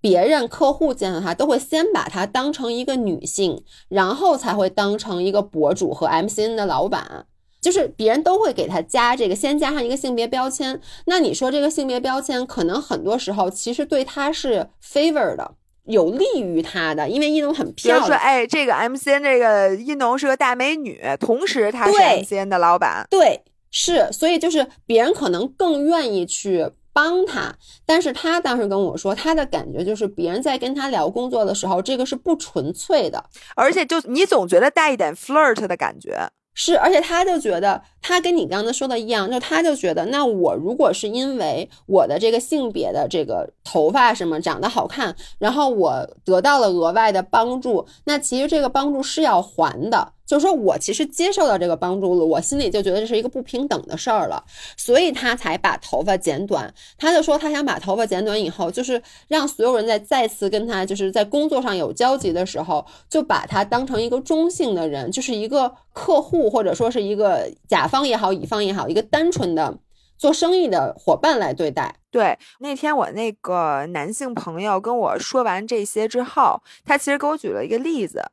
[0.00, 7.26] 别人客户见到他都会先把他当成一个女性，然后才会当成一个博主和 MCN 的老板。
[7.66, 10.80] 就是别人都会给他加这个，先加上一个性别标签。
[11.06, 15.50] 那你说这个性别标签，可能很多时候其实对他是 favor 的，
[15.86, 18.06] 有利于他的，因为一农很漂亮。
[18.06, 23.42] 说，哎，这个 MCN 这个一农是个大美女，同时她是 MCN 的老板，对，
[23.72, 26.70] 是，所以就是别人可能更愿意去。
[26.92, 27.54] 帮他，
[27.84, 33.22] 但是他当时跟我说，他的感觉就是别人在跟他聊工作的时候，这个是不纯粹的，
[33.54, 36.30] 而且就你总觉得带一点 flirt 的感觉。
[36.58, 50.14] 是，而且他就觉得，他跟你刚才说的一样，就他就觉得，那我如果是因为我的这个性别的这个头发什么长得好看，然后我得到了额外的帮助，那其实这个帮助是要还的。
[50.26, 54.42] 就是说我其实接受到这个帮助了，我心里就觉得这是一个不平等的事儿了，
[54.76, 56.74] 所以他才把头发剪短。
[56.98, 69.78] 他就说他想把头发剪短以后，就是让所有人在再次跟他就是在工作上有交集的时候，就把他当成一个中性的人，就是一个客户或者说是一个甲方也好，乙方也好，一个单纯的
[70.18, 71.94] 做生意的伙伴来对待。
[72.10, 78.24] 对，那天我那个男性朋友跟我说完这些之后，他其实给我举了一个例子。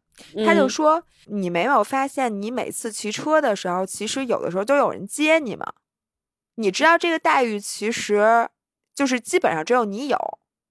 [0.45, 5.74] 他就说：“你没有发现，你每次骑车的时候，其实有的时候都有人接你吗？
[6.55, 8.47] 你知道这个待遇其实
[8.93, 10.18] 就是基本上只有你有，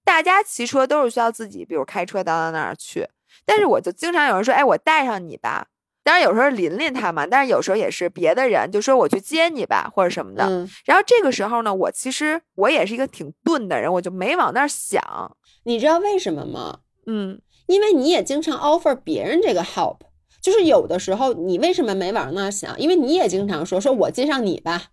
[0.05, 3.07] 大家骑车都是需要自己，比如开车到到那儿去。
[3.45, 5.67] 但是我就经常有人说：‘哎，我带上你吧。’
[6.03, 10.67] 当然有时候琳琳他嘛，但是有时候也是别的人就说我去接你吧，或者什么的。
[10.85, 15.01] 然后这个时候呢，我其实我也是一个挺钝的人，我就没往那儿想。
[15.63, 16.79] 你知道为什么吗？
[17.07, 19.97] 嗯。”因为你也经常 offer 别人这个 help，
[20.41, 22.79] 就是有的时候你为什么没往那想？
[22.79, 24.91] 因为你也经常说说我接上你吧，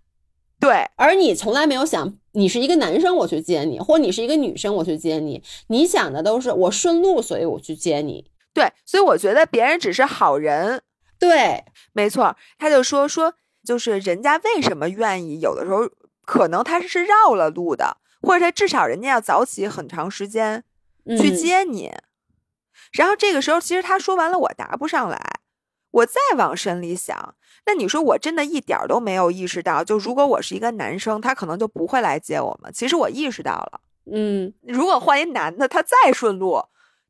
[0.60, 10.82] 对，而你从来没有想你是一个男生我去接你，或你是一个女生我去接你，你想的都是我顺路所以我去接你，对，所以我觉得别人只是好人，
[11.18, 15.88] 对，没错，他就说说就是人家为什么愿意，有的时候
[16.24, 20.62] 可能他是绕了路的，或者他至少人家要早起很长时间
[21.18, 21.90] 去接你。
[22.92, 25.18] 然后这个时候，其实他说完了，我答不上来。
[25.92, 27.34] 我再往深里想，
[27.66, 32.72] 那你说我真的一点都没有意识到，就如果我是一个男生，他可能就不会来接我们。
[32.72, 33.80] 其实我意识到了，
[34.12, 36.62] 嗯，如果换一男的，他再顺路，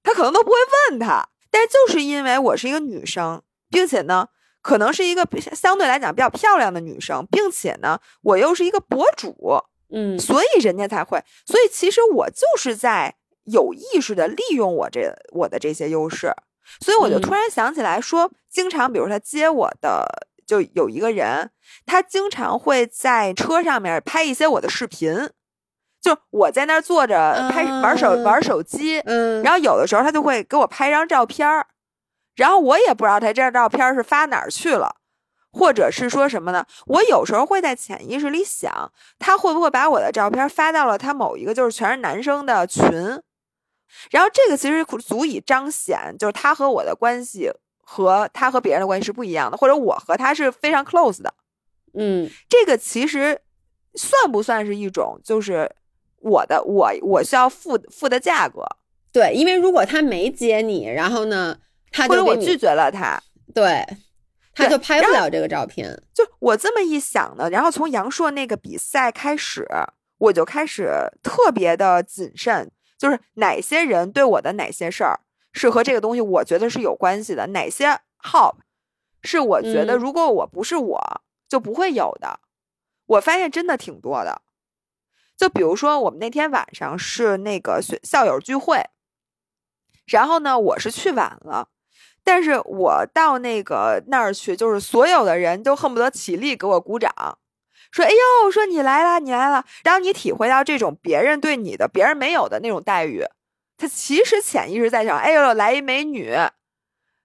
[0.02, 0.56] 他可能都不会
[0.90, 1.28] 问他。
[1.50, 4.28] 但就是因为我是一个女生，并且呢，
[4.62, 9.62] 可能是一个相对来讲比较漂亮的女生，并且呢，我又是一个博主，
[9.92, 11.22] 嗯，所以人家才会。
[11.44, 13.16] 所以其实我就是在。
[13.50, 16.32] 有意识的利用我这我的这些优势，
[16.80, 20.06] 所以我就突然想起来说，经常比如他接我的，
[20.46, 21.50] 就有一个人，
[21.86, 25.30] 他经常会在车上面拍一些我的视频，
[26.00, 31.66] 就我在那儿坐着拍玩手玩手机，嗯，然后有的时候他就会给我拍一张照片儿，
[32.36, 34.96] 然后我也不知道他这张照片是发哪儿去了，
[35.52, 36.64] 或者是说什么呢？
[36.86, 43.20] 我有时候会在潜意识里想，他会不会把我的照片发到了他某一个就是全是男生的群。
[44.10, 51.34] 然后这个其实足以彰显，就是他和我的关系和他和别人的关系是不一样的，或者我和他是非常 close 的。
[51.94, 53.40] 嗯，这个其实
[53.94, 55.70] 算不算是一种，就是
[56.20, 58.64] 我的我我需要付付的价格？
[59.12, 61.58] 对，因为如果他没接你，然后呢，
[61.90, 63.20] 他或者我拒绝了他，
[63.52, 63.84] 对，
[64.54, 66.00] 他就拍不了这个照片。
[66.14, 69.66] 就我这么一想呢，然后从杨硕那个比赛开始，
[70.18, 70.88] 我就开始
[71.24, 72.70] 特别的谨慎。
[73.00, 75.20] 就是哪些人对我的哪些事儿
[75.54, 77.46] 是和这个东西，我觉得是有关系的。
[77.46, 78.58] 哪些号
[79.22, 82.40] 是我觉得如果我不是我就不会有的。
[83.06, 84.42] 我发现真的挺多的。
[85.34, 88.84] 就比如说我们那天晚上是那个学校友聚会，
[90.04, 91.68] 然后呢我是去晚了，
[92.22, 97.38] 但是我到那个那儿去，就是所有的人都恨不得起立给我鼓掌。
[97.90, 99.64] 说，哎呦，说你来了，你来了。
[99.84, 103.24] 然后你体会到这种别人对你的、别人没有的那种待遇，
[103.76, 106.34] 他其实潜意识在想，哎呦，来一美女，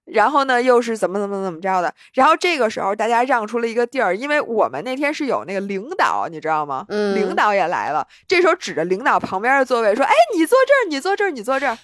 [0.04, 1.92] 然后呢，又是怎么怎么怎么着的。
[2.14, 6.84] 然后这个时候，大家让出了一个地儿，因为我们那天是有那个领导，你知道吗？
[6.88, 8.06] 嗯，领导也来了。
[8.28, 11.76] 这时候指着领导旁边的座位说，哎，你坐这儿，你坐这儿，你坐这儿。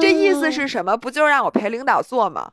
[0.00, 0.96] 这意思是什么？
[0.96, 2.52] 不就是让我陪领导坐吗？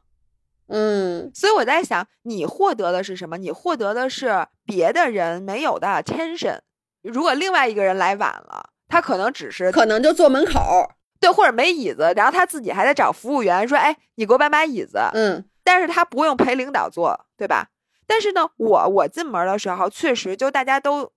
[0.69, 3.37] 嗯，所以我在想，你获得的是什么？
[3.37, 6.59] 你获得的是别的人没有的 attention。
[7.01, 17.69] 如果另外一个人来晚了，他可能只是可能就坐门口，对，或者没椅子，然后他自己还得找服务员说：“哎，你给我搬把椅子。”嗯，但是他不用陪领导坐，对吧？
[18.05, 21.11] 但是呢，我我进门的时候，确实就大家都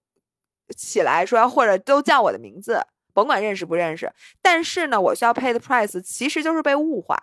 [0.76, 2.80] 起来说，或者都叫我的名字，
[3.12, 4.12] 甭管认识不认识。
[4.40, 7.18] 但是呢，我需要 pay the price，其实就是被物化。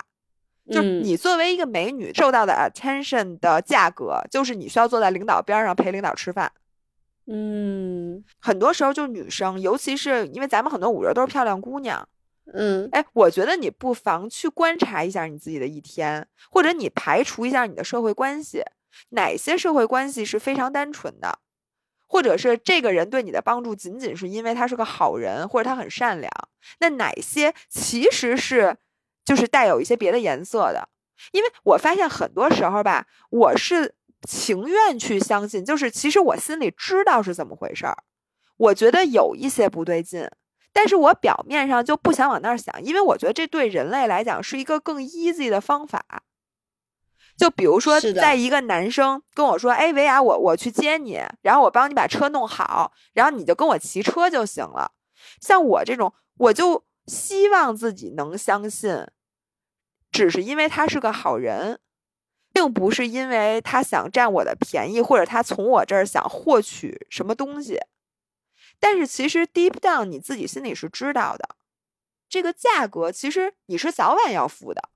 [0.71, 6.51] 就是你作为一个美女受到的 attention 的价格，就是你需要坐在领导边上陪领导吃饭。
[7.25, 12.07] 嗯，很多时候就女生，尤其是因为咱们很多五人都是漂亮姑娘。
[12.53, 18.63] 嗯，哎，我觉得你不妨去观察一下你自己的一天，或者你排除一下你的社会关系，
[19.09, 21.39] 哪些社会关系是非常单纯的，
[22.07, 26.31] 或者是这个人对你的帮助仅仅是因为他是个好人，或者他很善良。
[26.79, 28.77] 那哪些其实是
[29.27, 30.87] 就是带有一些别的颜色的？
[31.33, 33.93] 因为我发现很多时候吧，我是
[34.25, 37.97] 情愿去相信，就是其实我心里知道是怎么回事儿，
[38.55, 40.29] 我觉得有一些不对劲。
[40.71, 46.23] 但是我表面上就不想往那儿想，因为我觉得这对人类来讲是一个更 easy 的方法。
[47.35, 54.91] 就比如说，在一个男生跟我说：“哎，维亚，我我去接你，然后我帮你把车弄好，然后你就跟我骑车就行了。”
[55.41, 59.05] 像我这种，我就希望自己能相信，
[60.11, 61.79] 只是因为他是个好人，
[62.53, 67.79] 并不是因为他想占我的便宜，或者他从我这儿想获取什么东西。
[68.79, 71.55] 但是其实 deep down 你自己心里是知道的，
[72.29, 74.89] 这个价格其实你是早晚要付的。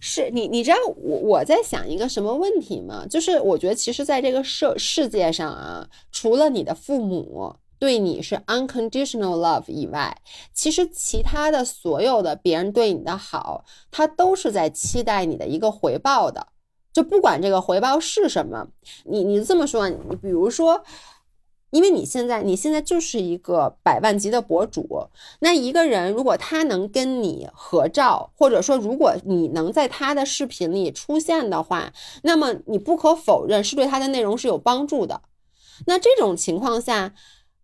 [0.00, 3.04] 是你，你知道我我在想一个什么问题吗？
[3.04, 10.16] 就是我觉得其实在这个世世界上啊，除了你的父母对你是 unconditional love 以外，
[10.52, 16.48] 其实其他的所有的别人对你的好，他都是在期待你的一个回报的。
[16.92, 18.68] 就不管这个回报是什么，
[19.04, 20.82] 你你这么说，你比如说。
[21.70, 25.08] 因为你现在，你现在就是一个百万级的博主。
[25.40, 35.20] 那一个人如果他能跟你合照，或者说如果你能在他的视频里出现的话，那么你不可否认是对他的内容是有帮助的。
[35.86, 37.12] 那这种情况下，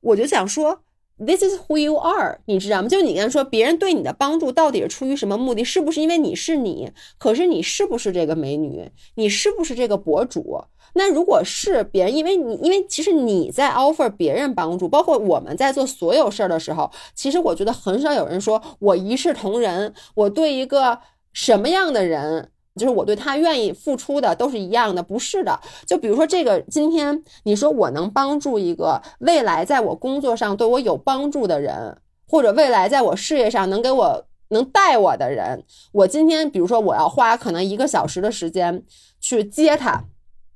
[0.03, 0.83] 我就想说
[1.19, 2.89] ，This is who you are，你知道吗？
[2.89, 5.65] 就你刚才说，别人对你的帮助到底是出于什么目的？
[5.65, 6.91] 是不是因为你是你？
[7.19, 8.91] 可是你是不是这个美女？
[9.15, 10.65] 你是不是这个博主？
[10.95, 20.99] 那如果是别人，因为你，因为其实你在 offer 别人帮助，包括我们在做所有事儿的时候，其实我觉得很少有人说我一视同仁，我对一个
[21.33, 25.59] 什么样的人，就是我对他愿意付出的都是一样的，不是的。
[25.87, 31.99] 就比如说这个，今天你说我能帮助一个未来在我工作上对我有帮助的人，
[32.29, 38.83] 或者未来在我事业上能给我能带我的人，我今天比如说我要花可能一个小时的时间
[39.21, 40.05] 去接他。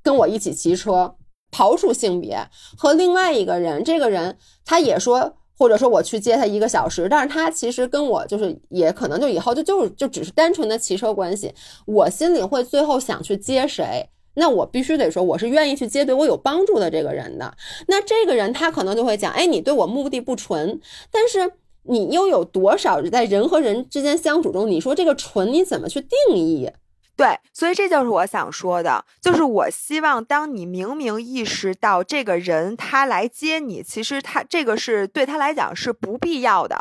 [0.02, 1.16] 跟我一起骑车，
[1.50, 2.38] 刨除性别
[2.78, 11.54] 和另外一个人，这个人他也说，或者说我去接他一个小时，但是他其实跟我就是也可能就以后就就就只是单纯的骑车关系，
[11.86, 17.57] 我心里会最后想去接谁，那我必须得说我是愿意去接对我有帮助的这个人的。
[17.88, 20.80] 那这个人他可能就会讲，哎，你对我目的不纯，
[21.11, 21.50] 但是
[21.84, 26.70] 你又有多少在人和人之间相处中，你说这个纯你怎么去定义？
[27.16, 36.76] 对，所以这就是我想说的，就是我希望当你明明意识到这个人他来接你，其实他这个是对他来讲是不必要的，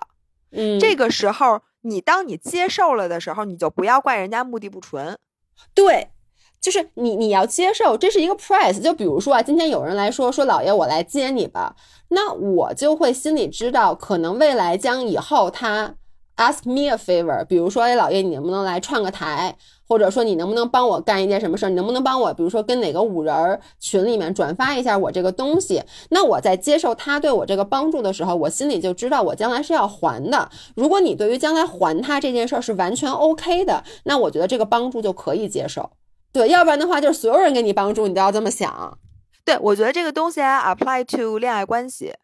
[0.51, 5.17] 嗯，这个时候你当你接受了的时候，你就不要怪人家目的不纯，
[5.73, 6.09] 对，
[6.59, 11.77] 就是你你要接受这是一个 price，就比如说啊，今天有人来说说老爷我来接你吧，
[12.09, 15.95] 那我就会心里知道，可能未来将以后他
[16.37, 19.55] ask me a favor，比如说哎老爷你能不能来串个台。
[19.87, 21.69] 或者说你能不能帮我干一件什么事儿？
[21.69, 25.83] 你能不能帮我，比如说跟哪个五人群里面转发一下我这个东西？
[26.09, 30.49] 那我在接受他对我这个帮助的时候，我心里就知道我将来是要还的。
[30.75, 35.91] 如果你对于将来还他这件事儿是完全 OK 的，那我觉得这个帮助就可以接受。
[36.33, 38.97] 对，要不然的话就是所有人给你帮助，你都要这么想。
[39.45, 42.15] 对，我觉得这个东西 apply to 恋爱关系，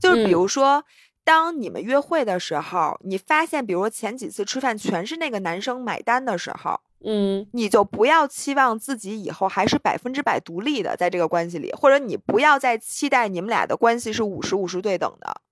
[0.00, 0.84] 就是比如说。
[1.28, 15.42] 当你们约会的时候，你发现，比如说前几次吃饭全是那个男生买单的时候，嗯，你就不要期望自己以后还是百分之百独立的在这个关系里，或者你不要再期待你们俩的关系是五十五十对等的。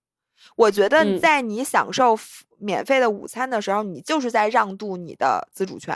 [0.56, 2.18] 我觉得在你享受
[2.56, 5.94] 免费的午餐的时候，你就是在让渡你的自主权。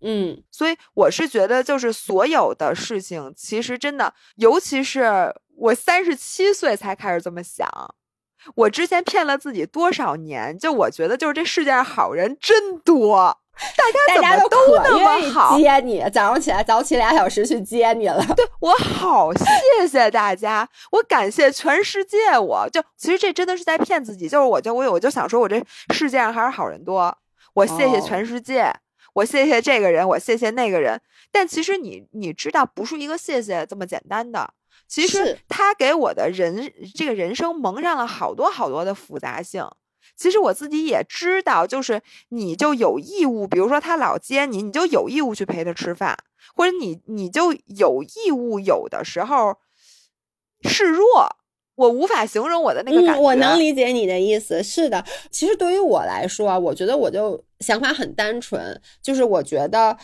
[0.00, 7.68] 嗯，所以我是觉得，就是所有的事情，其实真的，尤其是我三十七岁才开始这么想。
[8.54, 10.58] 我之前骗了自己多少年？
[10.58, 13.38] 就我觉得，就是这世界上好人真多，
[13.76, 13.84] 大
[14.20, 16.02] 家怎么都那么好接你？
[16.12, 18.24] 早上起来早起俩小时去接你了。
[18.34, 22.38] 对我好，谢谢大家，我感谢全世界。
[22.38, 25.62] 我就其实这真的是在骗自己，就是我就我我就想说，我这
[25.92, 27.16] 世界上还是好人多。
[27.54, 28.72] 我谢谢全世界，
[29.14, 31.00] 我谢谢这个人，我谢谢那个人。
[31.30, 34.52] 但其实你你知道，不是一个谢谢这么简单的。
[34.92, 39.66] 其实他给我的人这个人生蒙上了好多好多的复杂性，
[40.14, 46.14] 其实我自己也知道，就是你就有义务，比如说他老接你，你就有义务去陪他吃饭，
[46.54, 49.56] 或者你你就有义务有的时候
[50.68, 51.36] 示弱。
[51.74, 53.22] 我无法形容我的那个感觉。
[53.22, 55.02] 我能理解你的意思，是的。
[55.30, 59.96] 其实对于我来说啊，我觉得我就想法很单纯，就是我觉得。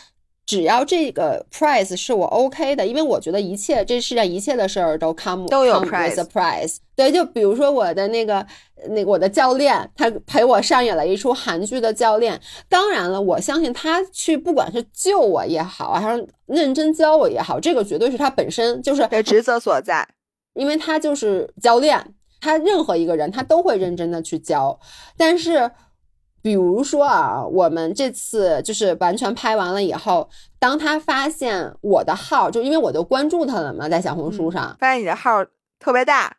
[0.49, 6.78] 只要这个 price 是我 OK 的，因为我觉得一切这世上一切的事儿都 come 都有 price。
[6.96, 8.44] 对，就比如说我的那个
[8.88, 12.40] 那我的教练，他陪我上演了一出韩剧的教练。
[12.66, 20.09] 当然了，我相信他去不管是救我也好，还是认真教我也好，这个绝对是他本身就是的职责所在，
[20.55, 22.03] 因为他就是教练，
[22.40, 24.80] 他任何一个人他都会认真的去教，
[25.18, 25.70] 但是。
[26.41, 30.28] 比如说啊，我们这次就是完全拍完了以后，
[30.59, 35.45] 当他发现我的号，就因为我就关注他了嘛，在小红书上，发现你的号
[35.80, 36.36] 特别大，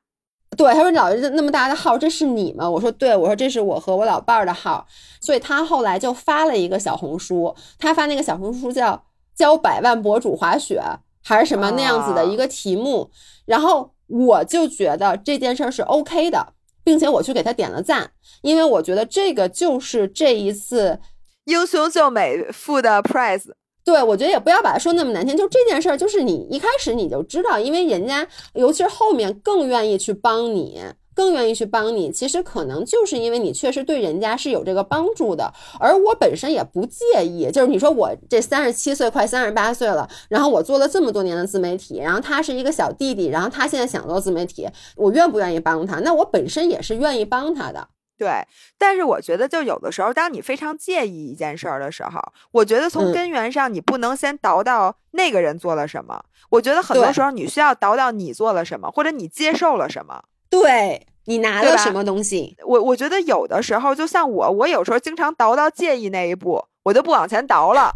[0.58, 2.70] 对，他说老是那么大的号，这是你吗？
[2.70, 4.88] 我说对，我说这是我和我老伴儿的号，
[5.20, 9.04] 所以他后来就发了一个小红书，他发那个小红书叫
[9.36, 10.82] 教百万博主滑雪
[11.24, 13.12] 还是什么那样子的一个题目，
[13.45, 16.54] 然后我就觉得这件事儿是 OK 的。
[16.90, 18.10] 并且我去给他点了赞，
[18.42, 21.00] 因为我觉得这个就是这一次
[21.46, 23.52] 英雄救美付的 price。
[23.86, 30.82] 对我觉得也不要把它说那么难听，就这件事儿，就是你一开始你就知道，因为人家尤其是后面更愿意去帮你。
[31.20, 37.51] 更愿意去帮你，其实可能就是因为你确实对人家是有这个帮助的，而我本身也不介意。
[37.51, 44.65] 就是你说我这三十七岁快三十八岁了，然后我做了这么多年的自媒体，然后他是一个小弟弟，然后他现在想做自媒体，
[44.95, 45.99] 我愿不愿意帮他？
[45.99, 47.89] 那我本身也是愿意帮他的。
[48.17, 48.30] 对，
[48.78, 52.22] 但是我觉得就有的时候，当你非常介意一件事儿的时候，
[52.53, 60.24] 我觉得从根源上你不能先倒到那个人做了什么，我觉得很多时候你需要倒到你做了什么，或者你接受了什么。
[60.50, 62.58] 对你拿了什么东西？
[62.66, 67.91] 我我觉得有的时候，就像我，我有时候经常倒到介意那一步，我就不往前倒了。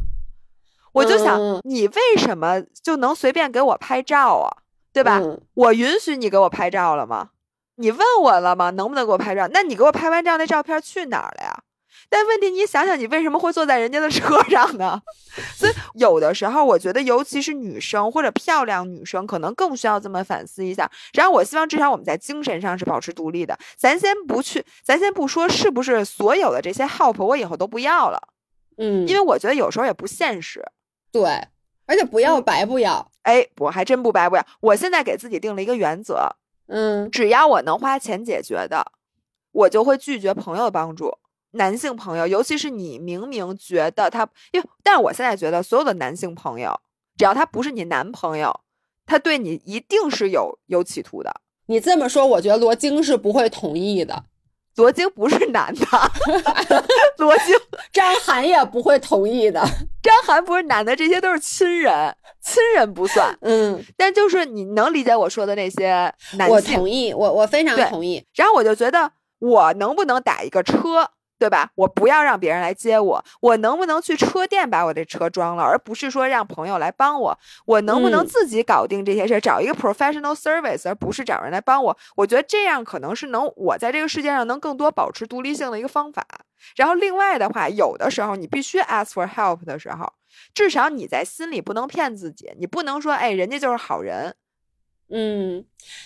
[0.94, 4.50] 我就想，你为什么就能随便给我拍照啊？
[4.94, 5.20] 对吧？
[5.56, 7.30] 我允许你给我拍照了吗？
[7.78, 8.70] 你问我了吗？
[8.70, 9.48] 能不能给我拍照？
[9.52, 11.64] 那你给我拍完照，那照片去哪儿了呀？
[12.14, 15.02] 但问题，你想想，你为什么会坐在人家的车上呢？
[15.56, 20.88] 所以有的时候，我觉得，尤其是女生或者漂亮女生，可能更需要这么反思一下。
[21.14, 23.58] 然后，我希望至少我们在精神上是保持独立的。
[23.76, 28.22] 咱先不去，咱先不说是不是所有的这些 help 我以后都不要了，
[28.78, 30.64] 嗯，因为我觉得有时候也不现实。
[31.12, 31.24] 对，
[31.88, 33.10] 而且不要白不要。
[33.24, 34.46] 哎，我还真不白不要。
[34.60, 36.30] 我现在给自己定了一个原则，
[36.68, 38.86] 嗯，只要我能花钱解决的，
[39.52, 41.12] 我就会拒绝朋友的帮助。
[41.54, 46.80] 男性朋友，尤其是你明明觉得他，因为，但是我现在觉得所有的男性朋友，
[47.18, 48.62] 只要他不是你男朋友，
[49.06, 51.34] 他对你一定是有有企图的。
[51.68, 54.26] 你这么说，我觉得罗京是不会同意的。
[54.76, 55.86] 罗京不是男的，
[57.20, 57.56] 罗京
[57.94, 59.64] 张涵也不会同意的。
[60.02, 63.38] 张涵不是男的，这些都是亲人，亲人不算。
[63.42, 68.26] 嗯，但就是你能理解我说的那些男性，我同意，我我非常同意。
[68.34, 71.12] 然后我就觉得，我能不能打一个车？
[71.44, 71.70] 对吧？
[71.76, 77.38] 我不要让别人来接我，我能不能去车店把我这车装了，而不是说让朋友来帮我？
[77.66, 81.98] 我能不能自己搞定这些事儿，找一个 professional service，而不是找人来帮我？
[82.16, 86.26] 我觉得这样可能是能我在这个世界上能更多保持独立性的一个方法。
[86.78, 90.14] 然后另外的话，有的时候你必须 ask for help 的时候，
[90.54, 94.34] 至少你在心里不能骗自己，你不能说哎，人家就是好人。
[95.10, 95.64] 嗯，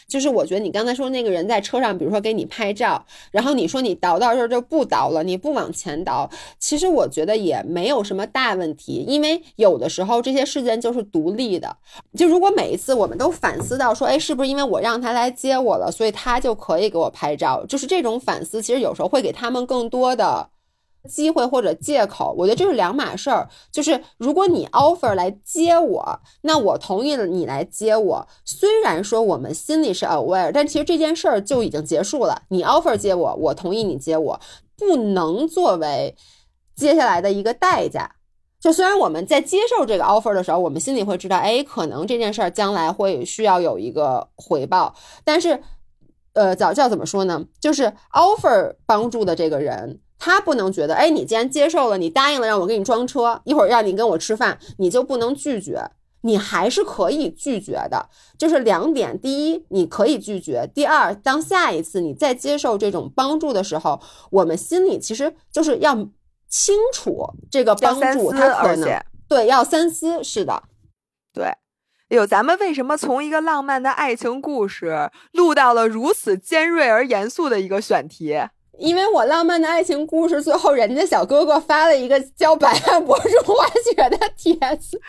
[0.07, 6.29] 就是我觉得你刚才说那个人在车上，比如说给你拍照，然后你说你倒到这儿就不倒了，你不往前倒，
[6.59, 11.77] 其实我觉得也没有什么大问题，因为有的时候这些事件就是独立的。
[12.17, 17.65] 就如果每一次我们都反思到说，哎，是不是因为我让他来接我了，所以他就可以给我拍照？
[17.65, 20.49] 就是这种反思，其实有时候会给他们更多的。
[21.07, 23.49] 机会或者借口，我觉得这是两码事儿。
[23.71, 28.27] 就是如果你 offer 来接我，那我同意了你来接我。
[28.45, 32.43] 虽然说我们心里是 aware，但其实这件事儿就已经结束了。
[32.49, 34.39] 你 offer 接我，我同意你接我，
[34.77, 36.15] 不能作为
[36.75, 38.11] 接下来的一个代价。
[38.59, 45.61] 就虽然我们在接受这个 offer 的时候，我们心里会知道，哎，可能这件事儿将来会需要有一个回报，但是，
[46.33, 47.45] 呃，早教怎么说呢？
[47.61, 49.99] 就是 offer 帮助的这个人。
[50.19, 55.91] 他不能觉得，哎，你既然接受了，你答应了让我给你装车，一会儿让你跟我吃饭，你就不能拒绝，
[56.21, 58.09] 你还是可以拒绝的。
[58.37, 64.01] 就是两点：第一，你可以拒绝；第二，当下一次你再接受这种帮助的时候，
[64.31, 65.95] 我们心里其实就是要
[66.49, 70.23] 清楚这个帮助，他可能对要三思。
[70.23, 70.63] 是的，
[71.33, 71.51] 对。
[72.09, 78.33] 有，咱们为什么从一个浪漫的爱情故事录到了如此尖锐而严肃的一个选题？
[78.77, 85.01] 因为我浪漫的爱情故事最后人家小哥哥发了一个教百万博主滑雪的帖子，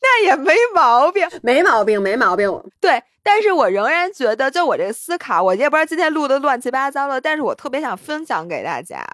[0.00, 2.48] 那也没毛病，没毛病，没毛病。
[2.80, 9.04] 对，但是我仍然觉得，就我这个思考，我也不知道今天录的乱七八糟的，但是我特别想分享给大家。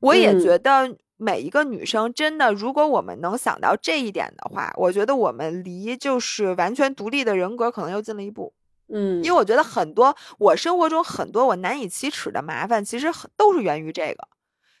[0.00, 8.52] 我也觉得每一个女生真的，如果我们能想到这一点的话，我觉得我们离就是完全独立的人格可能又近了一步。
[8.96, 14.28] 嗯，因为我觉得很多我生活中很多我难以启齿的麻烦，其实都是源于这个，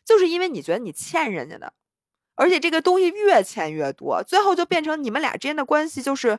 [0.04, 1.72] 就是因为你觉得你欠人家的，
[2.36, 6.38] 而且这个东西越欠越多，最后就变成你们俩之间的关系就是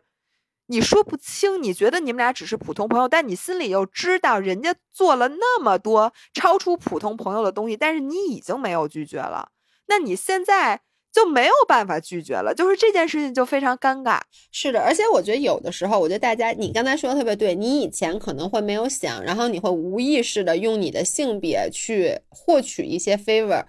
[0.68, 9.50] 你说不清，你觉得你们俩只是普通朋友，但你心里又知道人家做了那么多 超出普通朋友的东西，但是你已经没有拒绝了，
[9.88, 10.85] 那你现在。
[11.16, 14.20] 就没有办法拒绝了，就是这件事情就非常尴尬。
[14.52, 23.64] 是的，而且我觉得有的时候，我觉得大家，你刚才说的特别对，你以前可能会没有想，然后你会无意识的用你的性别去获取一些 favor，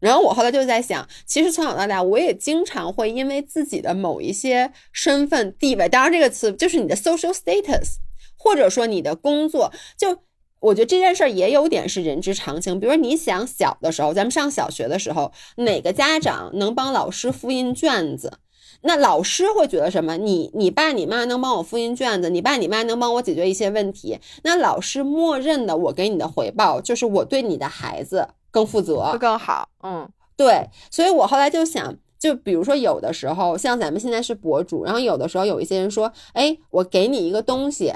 [0.00, 7.98] 然后我后来就在想，其实从小到大，我也经常会因为自己的某一些身份地位，当然这个词就是你的 social status，
[8.36, 10.24] 或者说你的工作，就。
[10.60, 12.78] 我觉得这件事儿也有点是人之常情。
[12.78, 18.38] 比如说，你想小的时候，咱们上小学的时候，哪个家长能帮老师复印卷子？
[18.82, 20.16] 那老师会觉得什么？
[20.16, 24.18] 你你爸你妈能帮我复印卷子，你爸你妈能帮我解决一些问题。
[24.42, 29.68] 那老师默认的，我给你的回报就是我对你的孩子更负责，会更好。
[29.82, 30.68] 嗯，对。
[30.90, 37.92] 所以我后来就想，就比如说有的时候，像咱们现在是博主，然后有的时候有一些人说，哎，我给你一个东西。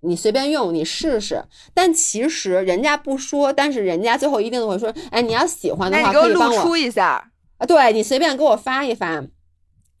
[0.00, 1.44] 你随便用，你试试。
[1.74, 9.24] 但其实人家不说，但是人家最后一定会说：“哎，你要喜欢的话，可以帮我出一下啊。”对你随便给我发一发。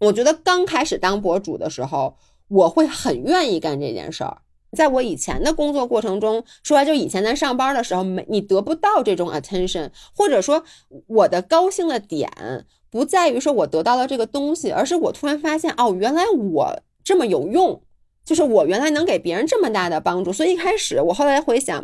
[0.00, 2.16] 我觉得刚开始当博主的时候，
[2.48, 4.38] 我会很愿意干这件事儿。
[4.76, 10.62] 在我以前的工作过程中，说来就以前在上班的时候，没你得不到这种 attention，或者说
[11.06, 12.30] 我的高兴的点
[12.90, 17.82] 不在于说我得到了这个东西，而是我突然发现哦，原来我这么有用。
[18.28, 21.82] 就是我原来能给别人这么大的帮助，所以一开始我后来回想，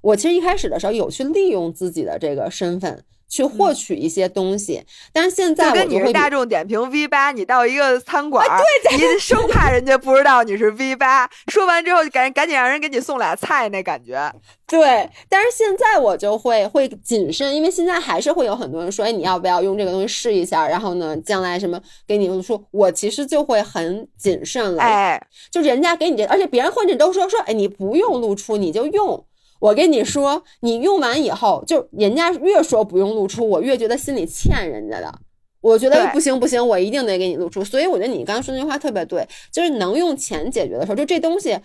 [0.00, 3.04] 我其实一开始的时候有去利用自己的这个身份。
[3.32, 14.30] 去获取一些东西，但是现在就跟你是大众点评 V 八，你到一个餐馆，对，你生怕人家不知道你是 V 八，说完之后赶赶紧让人给你送俩菜，那感觉。
[14.66, 20.68] 对，但是现在我就会会谨慎，因为现在还是会有很多人说，哎，你要不要用这个东西试一下？
[20.68, 24.82] 然后呢，将来什么给你们说，我其实就会很谨慎了。
[24.82, 25.18] 哎，
[25.50, 29.24] 就人家给你这，而且别人或者都说说，哎，你不用露出，你就用。
[29.62, 35.20] 我跟你说，你用完以后，就人家越说不用露出，我越觉得心里欠人家的。
[35.60, 37.64] 我觉得不行不行，我一定得给你露出。
[37.64, 41.56] 所以我觉得你刚刚说那句话特别对，就是能用钱解决的时候，就这东西，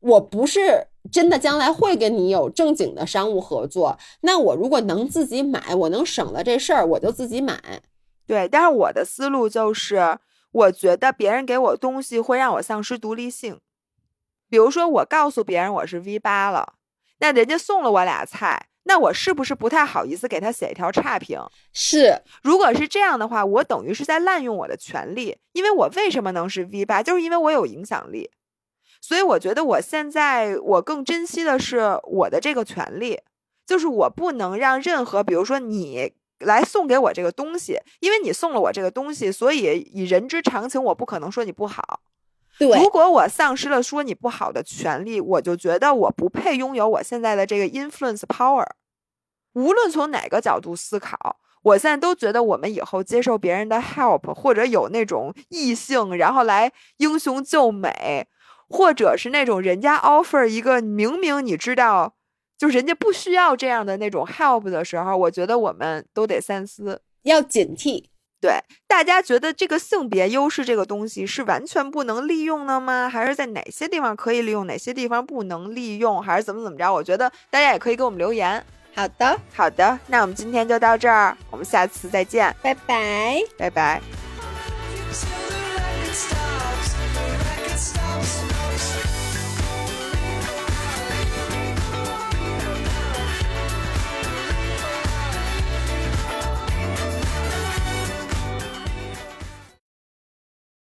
[0.00, 3.96] 我不是真的将来会跟你有正经的商务合作。
[4.22, 7.60] 那我如果能自己买，我能省了这事儿，我就自己买。
[8.26, 10.18] 对，但是我的思路就是，
[10.50, 13.60] 我觉得别人给我东西会让我丧失独立性。
[14.50, 16.72] 比如说，我告诉别人我是 V 八了。
[17.18, 21.40] 那人家送了我俩菜，那我是不是不太好意思给他写一条差评？
[21.72, 25.36] 是，如果是这样的话，我等于是在滥用我的权利。
[25.52, 28.30] 因为我为什么能是 V 八，就是因为我有影响力。
[29.00, 33.20] 所以我觉得我现在我更珍惜的是我的这个权利，
[33.66, 42.00] 就是我不能让任何，比如说你来送给我这个东西，因为你送了我这个东西，所以以人之常情，我不可能说你不好。
[42.58, 48.64] 如果我丧失了说你不好的权利，我就觉得我不配拥有我现在的这个 influence power。
[49.54, 58.26] 无论从哪个角度思考，我现在都觉得我们以后接受别人的 help，或者有那种异性然后来英雄救美，
[58.68, 62.14] 或者是那种人家 offer 一个明明你知道，
[62.56, 68.04] 就是人家不需要这样的那种 help 的时候，我觉得我们都得三思，要警惕。
[68.40, 73.08] 对，大家觉得这个性别优势这个东西是完全不能利用的吗？
[73.08, 76.92] 还是在哪些地方可以利用，哪些地方不能利用，还是怎么怎么着？
[76.92, 78.64] 我觉得大家也可以给我们留言。
[78.94, 84.00] 好的，好的，那我们今天就到这儿，我们下次再见，拜拜，拜拜。